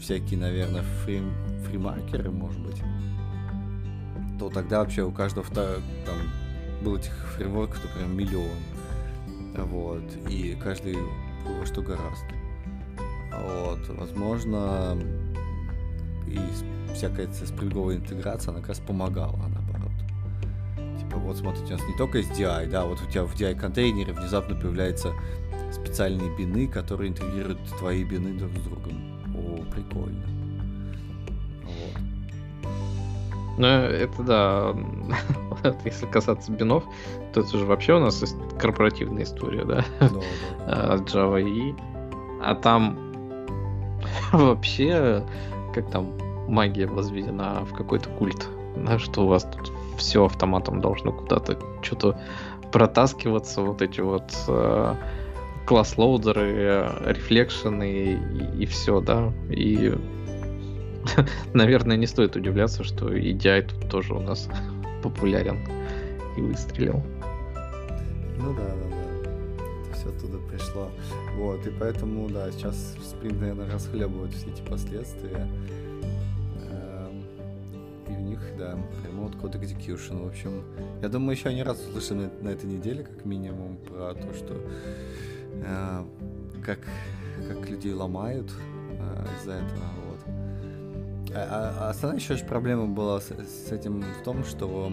[0.00, 1.20] всякие, наверное, фри,
[1.68, 2.80] фримаркеры, может быть,
[4.38, 5.66] то тогда вообще у каждого там
[6.82, 8.58] был этих фреймворков, например, миллион.
[9.66, 10.02] Вот.
[10.30, 10.96] И каждый
[11.60, 12.24] во что гораст.
[13.40, 13.80] Вот.
[13.88, 14.98] Возможно,
[16.26, 16.38] и
[16.94, 19.92] всякая спринговая интеграция, она как раз помогала, наоборот.
[20.98, 24.12] Типа, вот смотрите, у нас не только есть DI, да, вот у тебя в DI-контейнере
[24.12, 25.12] внезапно появляются
[25.72, 29.20] специальные бины, которые интегрируют твои бины друг с другом.
[29.34, 30.24] О, прикольно.
[33.58, 34.74] Ну, это да.
[35.84, 36.84] Если касаться бинов,
[37.32, 38.22] то это же вообще у нас
[38.58, 39.84] корпоративная история, да?
[40.00, 40.10] Да,
[40.66, 40.96] да.
[41.06, 41.74] Java E.
[42.42, 43.11] А там
[44.32, 45.24] вообще,
[45.74, 46.16] как там,
[46.48, 48.48] магия возведена в какой-то культ.
[48.76, 52.18] Да, что у вас тут все автоматом должно куда-то что-то
[52.72, 54.94] протаскиваться, вот эти вот э,
[55.66, 59.32] класс-лоудеры, рефлекшены и, и все, да.
[59.50, 59.94] И
[61.54, 64.48] наверное, не стоит удивляться, что EDI тут тоже у нас
[65.02, 65.58] популярен
[66.36, 67.02] и выстрелил.
[68.38, 69.94] Ну да, да, да.
[69.94, 70.88] Все оттуда пришло.
[71.36, 75.48] Вот, и поэтому, да, сейчас Spring, наверное, расхлебывают все эти последствия.
[76.68, 77.24] Эм,
[78.08, 80.24] и у них, да, Remote Code Execution.
[80.24, 80.64] В общем,
[81.00, 84.56] я думаю, еще не раз услышим на, этой неделе, как минимум, про то, что
[85.54, 86.04] э,
[86.64, 86.80] как,
[87.48, 88.50] как людей ломают
[88.90, 89.84] э, из-за этого.
[91.34, 93.30] А, а основная еще проблема была с,
[93.70, 94.92] этим в том, что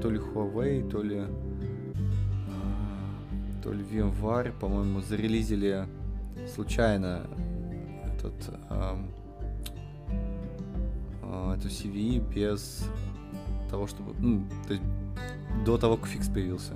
[0.00, 1.26] то ли Huawei, то ли а,
[3.62, 5.86] то ли VMware, по-моему, зарелизили
[6.54, 7.26] случайно
[8.06, 8.34] этот
[8.68, 8.98] а,
[11.22, 12.88] а, эту CVE без
[13.70, 14.84] того, чтобы ну, то есть
[15.64, 16.74] до того, как фикс появился.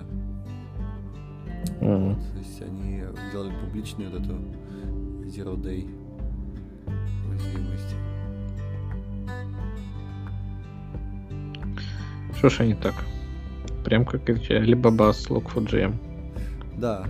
[1.81, 2.15] Mm-hmm.
[2.15, 4.35] Вот, то есть они сделали публичную вот эту
[5.27, 5.89] Zero Day
[7.29, 7.95] уязвимость.
[12.37, 12.95] Что ж они так?
[13.85, 15.95] Прям как Alibaba с Log4j.
[16.79, 17.05] Да.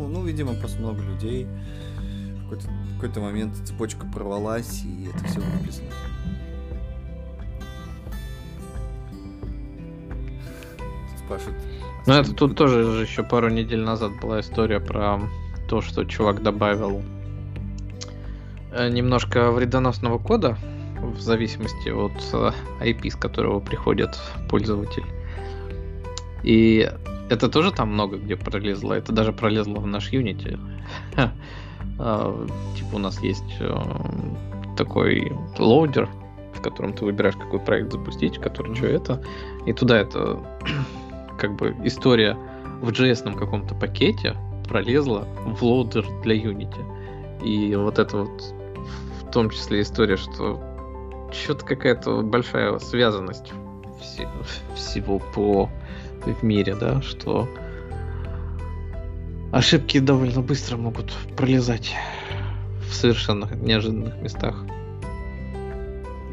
[0.00, 1.46] Ну, ну, видимо, просто много людей.
[2.38, 5.40] В какой-то, в какой-то момент цепочка порвалась, и это все.
[11.18, 11.62] Спрашивают.
[12.06, 15.20] Ну, это тут тоже же еще пару недель назад была история про
[15.68, 17.02] то, что чувак добавил
[18.72, 20.56] э, немножко вредоносного кода
[20.98, 22.12] в зависимости от
[22.80, 25.04] IP, э, с которого приходит пользователь.
[26.42, 26.90] И
[27.30, 28.92] это тоже там много где пролезло.
[28.94, 30.58] Это даже пролезло в наш Unity.
[32.02, 33.78] А, типа у нас есть э,
[34.76, 36.08] такой loader,
[36.54, 39.22] в котором ты выбираешь, какой проект запустить, который что это.
[39.66, 40.40] И туда это
[41.38, 42.38] как бы история
[42.80, 44.34] в JS каком-то пакете
[44.66, 47.44] пролезла в loader для Unity.
[47.44, 48.54] И вот это вот
[49.20, 50.58] в том числе история, что
[51.32, 53.52] что-то какая-то большая связанность
[54.00, 54.28] все,
[54.74, 55.68] всего по
[56.26, 57.48] в мире, да, что
[59.52, 61.94] ошибки довольно быстро могут пролезать
[62.88, 64.64] в совершенно неожиданных местах.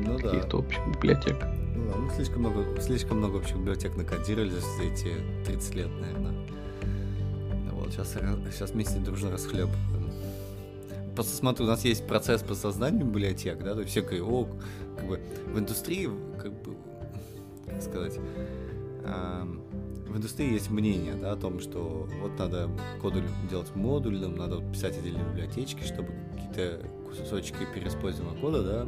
[0.05, 0.29] Ну да.
[0.29, 1.37] Каких-то общих библиотек.
[1.75, 5.13] Ну да, ну слишком много, слишком много общих библиотек накодировали за эти
[5.45, 6.33] 30 лет, наверное.
[7.71, 8.13] Вот, сейчас,
[8.51, 9.87] сейчас вместе дружно расхлебываем
[11.17, 14.47] просто смотрю, у нас есть процесс по созданию библиотек, да, то есть всякое, о,
[14.95, 15.19] как бы
[15.51, 16.07] в индустрии,
[16.39, 16.75] как бы,
[17.65, 18.19] как сказать,
[19.03, 19.43] э,
[20.17, 22.69] в индустрии есть мнение, да, о том, что вот надо
[23.01, 28.87] кодуль делать модульным, надо вот писать отдельные библиотечки, чтобы какие-то кусочки переиспользуемого кода, да,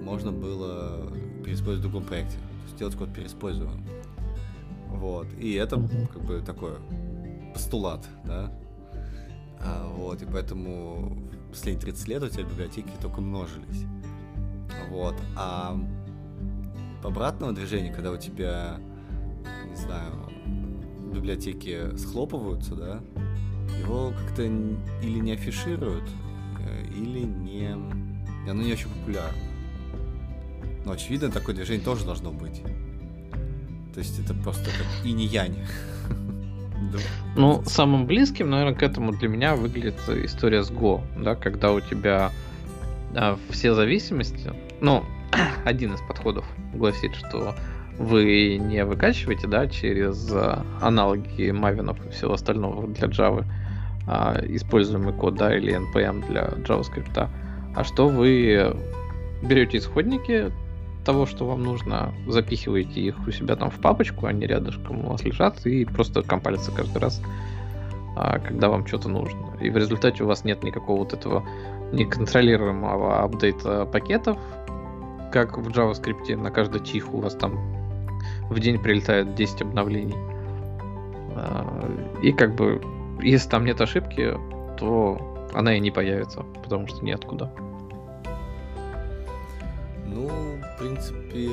[0.00, 1.12] можно было
[1.44, 3.84] переиспользовать в другом проекте, то есть делать код переиспользуемым.
[4.88, 5.76] Вот, и это
[6.10, 6.72] как бы такой
[7.52, 8.50] постулат, да,
[9.60, 13.84] а, вот, и поэтому последние 30 лет у тебя библиотеки только множились.
[14.88, 15.14] Вот.
[15.36, 15.78] А
[17.04, 18.78] обратного движения, когда у тебя,
[19.68, 20.29] не знаю,
[21.10, 23.00] библиотеки схлопываются, да,
[23.78, 26.08] его как-то или не афишируют,
[26.58, 27.68] э, или не...
[28.48, 29.38] Оно не очень популярно.
[30.84, 32.62] Но, очевидно, такое движение тоже должно быть.
[33.92, 35.56] То есть это просто как и не янь.
[37.36, 41.80] Ну, самым близким, наверное, к этому для меня выглядит история с Go, да, когда у
[41.80, 42.32] тебя
[43.14, 45.04] а, все зависимости, ну,
[45.64, 47.54] один из подходов гласит, что
[48.00, 53.44] вы не выкачиваете, да, через а, аналоги мавинов и всего остального для Java
[54.06, 57.28] а, используемый код, да, или NPM для JavaScript,
[57.76, 58.74] а что вы
[59.42, 60.50] берете исходники,
[61.04, 65.22] того, что вам нужно, запихиваете их у себя там в папочку, они рядышком у вас
[65.22, 67.22] лежат и просто компалятся каждый раз,
[68.16, 69.58] а, когда вам что-то нужно.
[69.60, 71.46] И в результате у вас нет никакого вот этого
[71.92, 74.38] неконтролируемого апдейта пакетов,
[75.32, 77.79] как в JavaScript на каждый чих у вас там
[78.50, 80.16] в день прилетает 10 обновлений.
[81.34, 81.88] А,
[82.22, 82.82] и как бы,
[83.22, 84.34] если там нет ошибки,
[84.78, 87.50] то она и не появится, потому что неоткуда.
[90.06, 91.50] Ну, в принципе,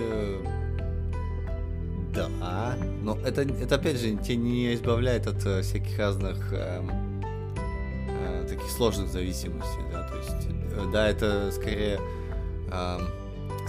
[2.14, 2.76] да.
[3.04, 6.82] Но это, это опять же, тебя не избавляет от э, всяких разных э,
[8.10, 10.08] э, таких сложных зависимостей, да.
[10.08, 12.00] То есть, э, да, это скорее
[12.72, 12.98] э,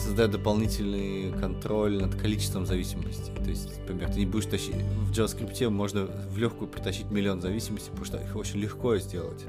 [0.01, 3.33] создает дополнительный контроль над количеством зависимостей.
[3.35, 4.75] То есть, например, ты не будешь тащить...
[4.75, 9.45] В JavaScript можно в легкую притащить миллион зависимостей, потому что их очень легко сделать.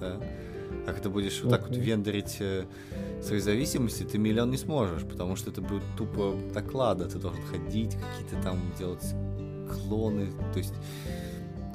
[0.00, 0.20] Да?
[0.86, 2.66] А когда будешь вот так вот вендорить э,
[3.22, 7.06] свои зависимости, ты миллион не сможешь, потому что это будет тупо доклада.
[7.06, 9.04] Ты должен ходить, какие-то там делать
[9.70, 10.74] клоны, то есть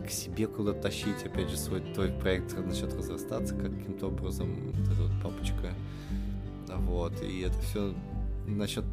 [0.06, 5.04] к себе куда-то тащить, опять же, свой твой проект начнет разрастаться каким-то образом, вот эта
[5.04, 5.74] вот папочка.
[6.68, 7.94] Вот, и это все
[8.48, 8.86] начнет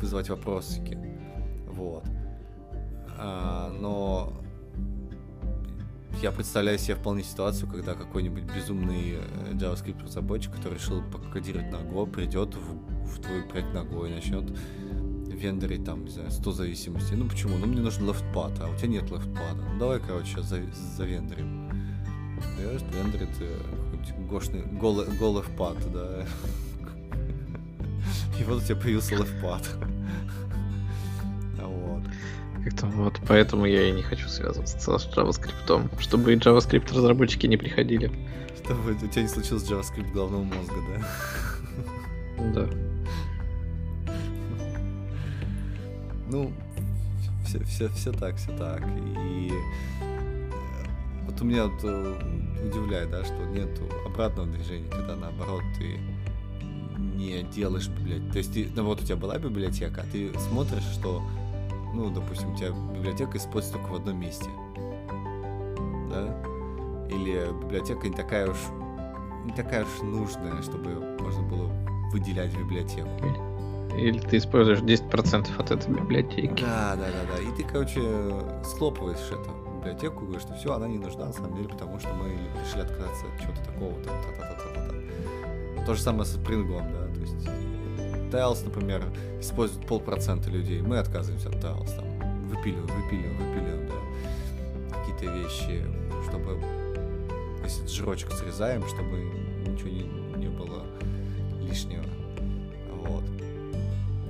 [0.00, 0.98] вызывать вопросики.
[1.66, 2.04] Вот.
[3.18, 4.32] А, но
[6.20, 11.76] я представляю себе вполне ситуацию, когда какой-нибудь безумный э, JavaScript разработчик, который решил покодировать на
[11.76, 14.44] Go, придет в, в твой проект на Go и начнет
[15.26, 17.16] вендорить там, не знаю, 100 зависимостей.
[17.16, 17.58] Ну почему?
[17.58, 19.62] Ну мне нужен лефтпад, а у тебя нет лефтпада.
[19.72, 20.46] Ну давай, короче, сейчас
[20.96, 21.70] завендорим.
[22.58, 23.58] Берешь, вендорит э,
[24.28, 26.24] гошный, гол, гол лефтпад, да.
[28.42, 29.62] И вот у тебя появился левпад.
[31.60, 32.02] Вот.
[32.64, 37.56] Как-то вот, поэтому я и не хочу связываться с JavaScript, чтобы и JavaScript разработчики не
[37.56, 38.10] приходили.
[38.64, 42.52] Чтобы у тебя не случилось JavaScript головного мозга, да?
[42.52, 42.68] Да.
[46.28, 46.52] Ну,
[47.46, 48.82] все, все, все так, все так.
[49.24, 49.52] И
[50.00, 50.50] э,
[51.26, 53.68] вот у меня вот э, удивляет, да, что нет
[54.04, 55.96] обратного движения, когда наоборот ты
[57.02, 58.32] не делаешь библиотеку.
[58.32, 61.22] То есть, ты, ну вот у тебя была библиотека, а ты смотришь, что,
[61.94, 64.50] ну, допустим, у тебя библиотека используется только в одном месте.
[66.10, 66.36] Да?
[67.10, 68.58] Или библиотека не такая уж
[69.44, 71.70] не такая уж нужная, чтобы можно было
[72.12, 73.10] выделять библиотеку.
[73.96, 76.62] Или ты используешь 10% от этой библиотеки.
[76.62, 77.42] Да, да, да, да.
[77.42, 78.00] И ты, короче,
[78.64, 82.30] схлопываешь эту библиотеку, говоришь, что все, она не нужна, на самом деле, потому что мы
[82.60, 83.92] решили отказаться от чего-то такого.
[84.02, 85.01] Та -та -та -та -та -та.
[85.86, 87.14] То же самое с Spring, да.
[87.14, 87.48] То есть
[88.32, 89.04] Tails, например,
[89.40, 90.80] использует полпроцента людей.
[90.80, 95.84] Мы отказываемся от Tails, там, выпиливаем, выпиливаем, выпиливаем, да, какие-то вещи,
[96.28, 96.58] чтобы,
[97.64, 99.18] если жирочек срезаем, чтобы
[99.66, 100.02] ничего не,
[100.38, 100.84] не было
[101.60, 102.04] лишнего.
[103.04, 103.24] Вот.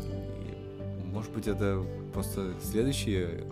[0.08, 3.44] И, может быть, это просто следующее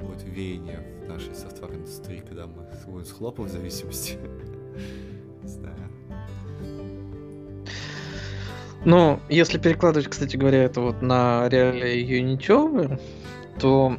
[0.00, 4.18] будет веяние в нашей софтвер-индустрии, когда мы будем схлопывать зависимости.
[5.42, 5.93] Не знаю.
[8.84, 13.00] Ну, если перекладывать, кстати говоря, это вот на реалии Unity,
[13.58, 13.96] то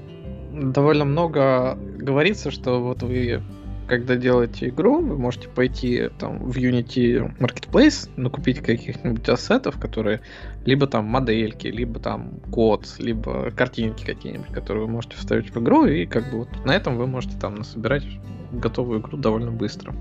[0.53, 3.41] довольно много говорится, что вот вы
[3.87, 10.21] когда делаете игру, вы можете пойти там в Unity Marketplace, накупить каких-нибудь ассетов, которые
[10.65, 15.85] либо там модельки, либо там код, либо картинки какие-нибудь, которые вы можете вставить в игру,
[15.85, 18.05] и как бы вот на этом вы можете там насобирать
[18.51, 19.93] готовую игру довольно быстро.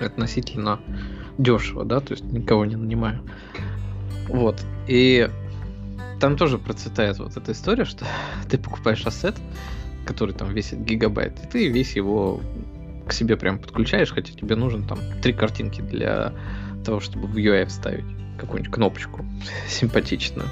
[0.00, 0.78] Относительно
[1.38, 3.20] дешево, да, то есть никого не нанимаю.
[4.28, 4.60] Вот.
[4.86, 5.30] И
[6.20, 8.04] там тоже процветает вот эта история, что
[8.48, 9.36] ты покупаешь ассет,
[10.04, 12.40] который там весит гигабайт, и ты весь его
[13.06, 16.34] к себе прям подключаешь, хотя тебе нужен там три картинки для
[16.84, 18.04] того, чтобы в UI вставить
[18.38, 19.24] какую-нибудь кнопочку
[19.68, 20.48] симпатичную.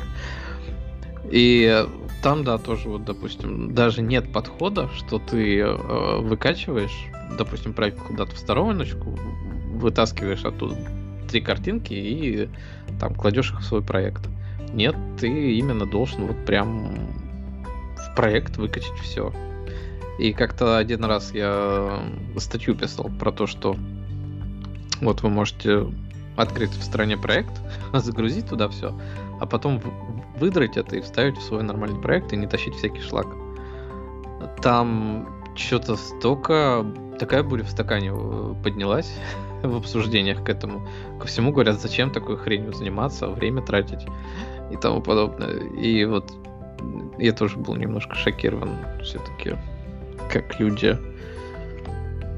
[1.31, 1.85] И
[2.23, 7.07] там, да, тоже вот, допустим, даже нет подхода, что ты э, выкачиваешь,
[7.37, 9.19] допустим, проект куда-то в стороночку,
[9.77, 10.77] вытаскиваешь оттуда
[11.29, 12.49] три картинки и
[13.01, 14.29] там кладешь их в свой проект.
[14.73, 16.95] Нет, ты именно должен вот прям
[17.97, 19.33] в проект выкачать все.
[20.19, 22.03] И как-то один раз я
[22.39, 23.77] статью писал про то, что
[25.01, 25.87] вот вы можете
[26.37, 27.53] открыть в стране проект,
[27.93, 28.99] загрузить туда все,
[29.41, 29.83] а потом
[30.39, 33.27] выдрать это и вставить в свой нормальный проект и не тащить всякий шлак.
[34.63, 36.85] Там что-то столько,
[37.19, 39.19] такая буря в стакане э, поднялась
[39.69, 40.87] в обсуждениях к этому.
[41.21, 44.07] Ко всему говорят, зачем такой хренью заниматься, время тратить
[44.71, 45.55] и тому подобное.
[45.79, 46.33] И вот
[47.19, 48.71] я тоже был немножко шокирован
[49.03, 49.57] все-таки,
[50.31, 50.99] как люди,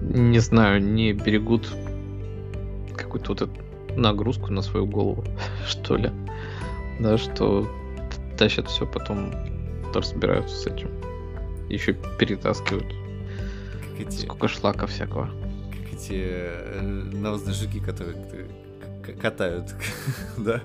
[0.03, 1.69] не знаю, не берегут
[2.97, 3.53] какую-то вот эту
[3.99, 5.25] нагрузку на свою голову,
[5.67, 6.11] что ли.
[7.01, 7.69] Да, что
[8.37, 9.33] тащат все, потом
[9.95, 10.91] разбираются с этим.
[11.69, 12.87] Еще перетаскивают.
[14.11, 15.29] Сколько шлака всякого
[15.99, 16.81] эти э,
[17.13, 18.17] навозные жуки, которые
[19.21, 19.75] катают,
[20.37, 20.63] да?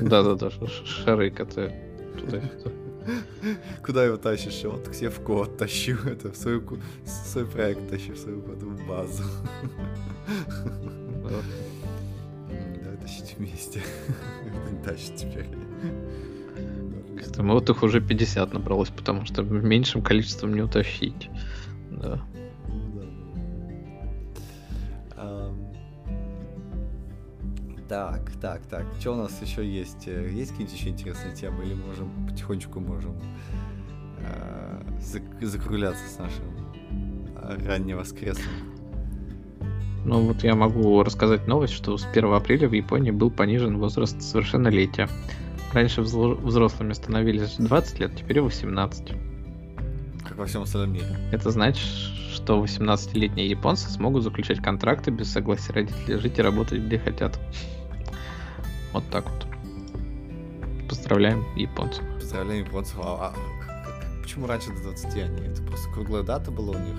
[0.00, 1.72] Да-да-да, шары катают.
[2.18, 2.70] Туда-сюда.
[3.84, 4.64] Куда его тащишь?
[4.64, 8.76] Вот к себе в код тащу, это в в свой проект тащу, в свою потом
[8.88, 9.22] базу.
[11.22, 13.82] Давай тащить вместе.
[14.46, 15.46] Это не тащит теперь.
[17.18, 21.28] Кстати, ну вот их уже 50 набралось, потому что меньшим количеством не утащить.
[21.90, 22.22] Да.
[27.88, 28.86] Так, так, так.
[28.98, 30.06] Что у нас еще есть?
[30.08, 31.64] Э, Есть какие-нибудь еще интересные темы?
[31.64, 33.14] Или можем потихонечку можем
[34.20, 36.44] э, зак- закругляться с нашим
[37.36, 38.74] э, ранневоскресным?
[40.06, 44.20] Ну вот я могу рассказать новость, что с 1 апреля в Японии был понижен возраст
[44.20, 45.08] совершеннолетия.
[45.72, 49.12] Раньше взрослыми становились 20 лет, теперь 18.
[50.26, 51.06] Как во всем остальном мире.
[51.32, 51.84] Это значит,
[52.32, 57.38] что 18-летние японцы смогут заключать контракты без согласия родителей, жить и работать где хотят.
[58.94, 59.46] Вот так вот.
[60.88, 62.04] Поздравляем японцев.
[62.14, 62.96] Поздравляем японцев.
[63.00, 65.48] А, а почему раньше до 20 они?
[65.48, 66.94] Это просто круглая дата была у них?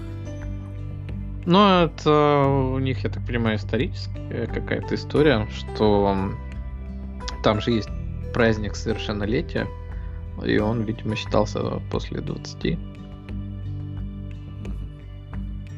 [1.45, 6.31] Ну, это у них, я так понимаю, историческая какая-то история, что
[7.43, 7.89] там же есть
[8.33, 9.67] праздник совершеннолетия,
[10.43, 12.77] и он, видимо, считался после 20.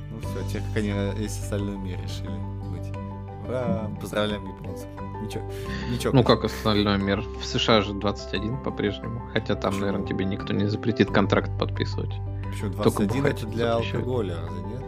[0.09, 2.29] Ну все, те, как они весь остальной мир решили
[2.71, 2.91] быть.
[3.45, 3.91] Ура!
[4.01, 4.87] Поздравляем японцев.
[5.21, 5.43] Ничего,
[5.89, 6.13] ничего.
[6.13, 7.21] Ну, как остальной мир.
[7.41, 9.21] В США же 21 по-прежнему.
[9.33, 9.85] Хотя там, Почему?
[9.85, 12.11] наверное, тебе никто не запретит контракт подписывать.
[12.49, 13.95] Почему только 21 бухать это для запрещают.
[13.95, 14.83] алкоголя, разве нет?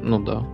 [0.00, 0.46] Ну да.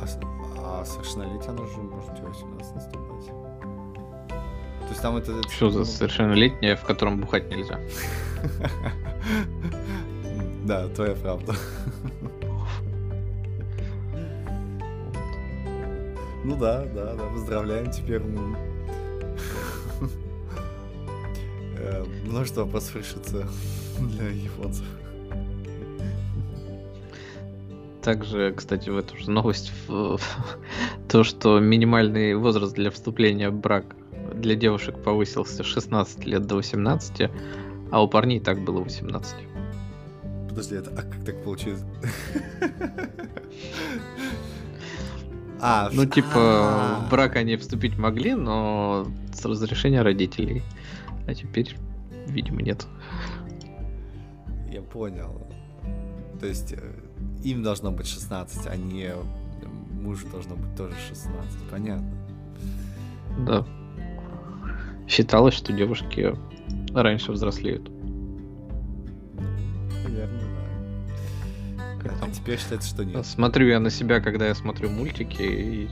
[0.00, 3.26] А, а совершеннолетие оно же может и 18 наступать.
[3.26, 5.32] То есть там это...
[5.32, 7.80] это Что за ну, совершеннолетнее, в котором бухать нельзя?
[10.64, 11.54] Да, твоя правда.
[16.44, 18.20] Ну да, да, да, поздравляем теперь.
[18.20, 18.54] ну,
[22.26, 23.46] Множество вопросов решится
[23.98, 24.84] для японцев.
[28.02, 29.72] Также, кстати, в эту же новость
[31.08, 33.96] то, что минимальный возраст для вступления в брак
[34.34, 37.30] для девушек повысился с 16 лет до 18,
[37.90, 39.34] а у парней так было 18.
[40.48, 41.82] Подожди, это, а как так получилось?
[45.66, 47.00] А, Ну, ш- типа, а.
[47.06, 50.62] в брак они вступить могли, но с разрешения родителей.
[51.26, 51.74] А теперь,
[52.26, 52.86] видимо, нет.
[54.70, 55.40] Я понял.
[56.38, 56.92] То есть э,
[57.44, 59.14] им должно быть 16, а не
[60.02, 61.70] мужу должно быть тоже 16.
[61.70, 62.12] Понятно.
[63.46, 63.64] Да.
[65.08, 66.36] Считалось, что девушки
[66.92, 67.90] раньше взрослеют.
[72.04, 72.32] Как А там?
[72.32, 73.26] теперь считается, что нет.
[73.26, 75.88] Смотрю я на себя, когда я смотрю мультики, и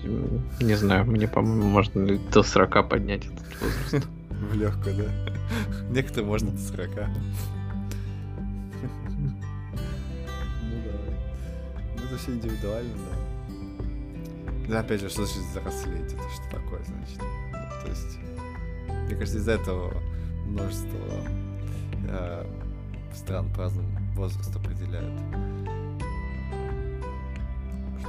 [0.63, 4.09] не знаю, мне, по-моему, можно ли до 40 поднять этот возраст.
[4.31, 5.05] В легкую, да.
[5.91, 6.91] Некоторые можно до 40.
[9.23, 11.15] Ну да.
[11.97, 13.17] Ну это все индивидуально, да.
[14.69, 16.13] Да, опять же, что значит взрослеть?
[16.13, 17.19] Это что такое, значит?
[17.83, 18.19] То есть,
[19.07, 19.93] мне кажется, из-за этого
[20.47, 20.99] множество
[22.09, 22.45] э,
[23.15, 25.13] стран по-разному возраст определяют.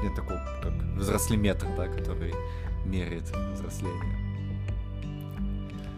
[0.04, 2.34] Что Нет такого, как взрослеметр, да, который
[2.86, 4.18] меряет взросление.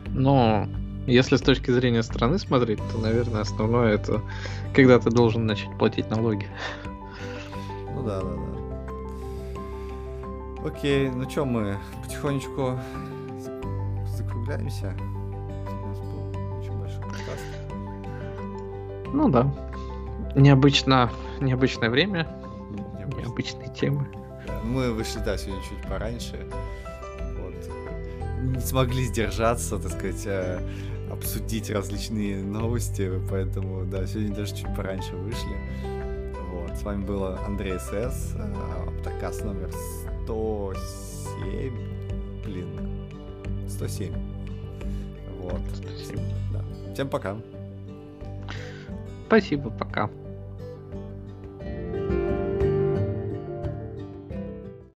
[0.10, 0.68] Но
[1.08, 4.22] если с точки зрения страны смотреть, то, наверное, основное это
[4.74, 6.48] когда ты должен начать платить налоги.
[7.94, 8.40] Ну да, да, да.
[10.68, 12.80] Окей, ну чё, мы потихонечку
[13.40, 14.94] зак- закругляемся.
[15.00, 17.46] У нас был очень большой подкаст.
[19.14, 19.52] Ну да.
[20.36, 21.10] Необычно,
[21.40, 22.28] необычное время.
[23.26, 24.08] Необычные темы.
[24.64, 26.38] Мы вышли, да, сегодня чуть пораньше.
[27.40, 27.56] Вот.
[28.44, 30.60] Не смогли сдержаться, так сказать, э,
[31.12, 35.58] обсудить различные новости, поэтому, да, сегодня даже чуть пораньше вышли.
[36.52, 36.78] Вот.
[36.78, 39.72] С вами был Андрей СС, э, подкаст номер
[40.26, 41.74] 107.
[42.44, 42.68] Блин,
[43.68, 44.14] 107.
[45.40, 45.62] Вот.
[45.76, 46.20] 107.
[46.54, 46.94] Да.
[46.94, 47.38] Всем пока.
[49.28, 50.10] Спасибо, пока.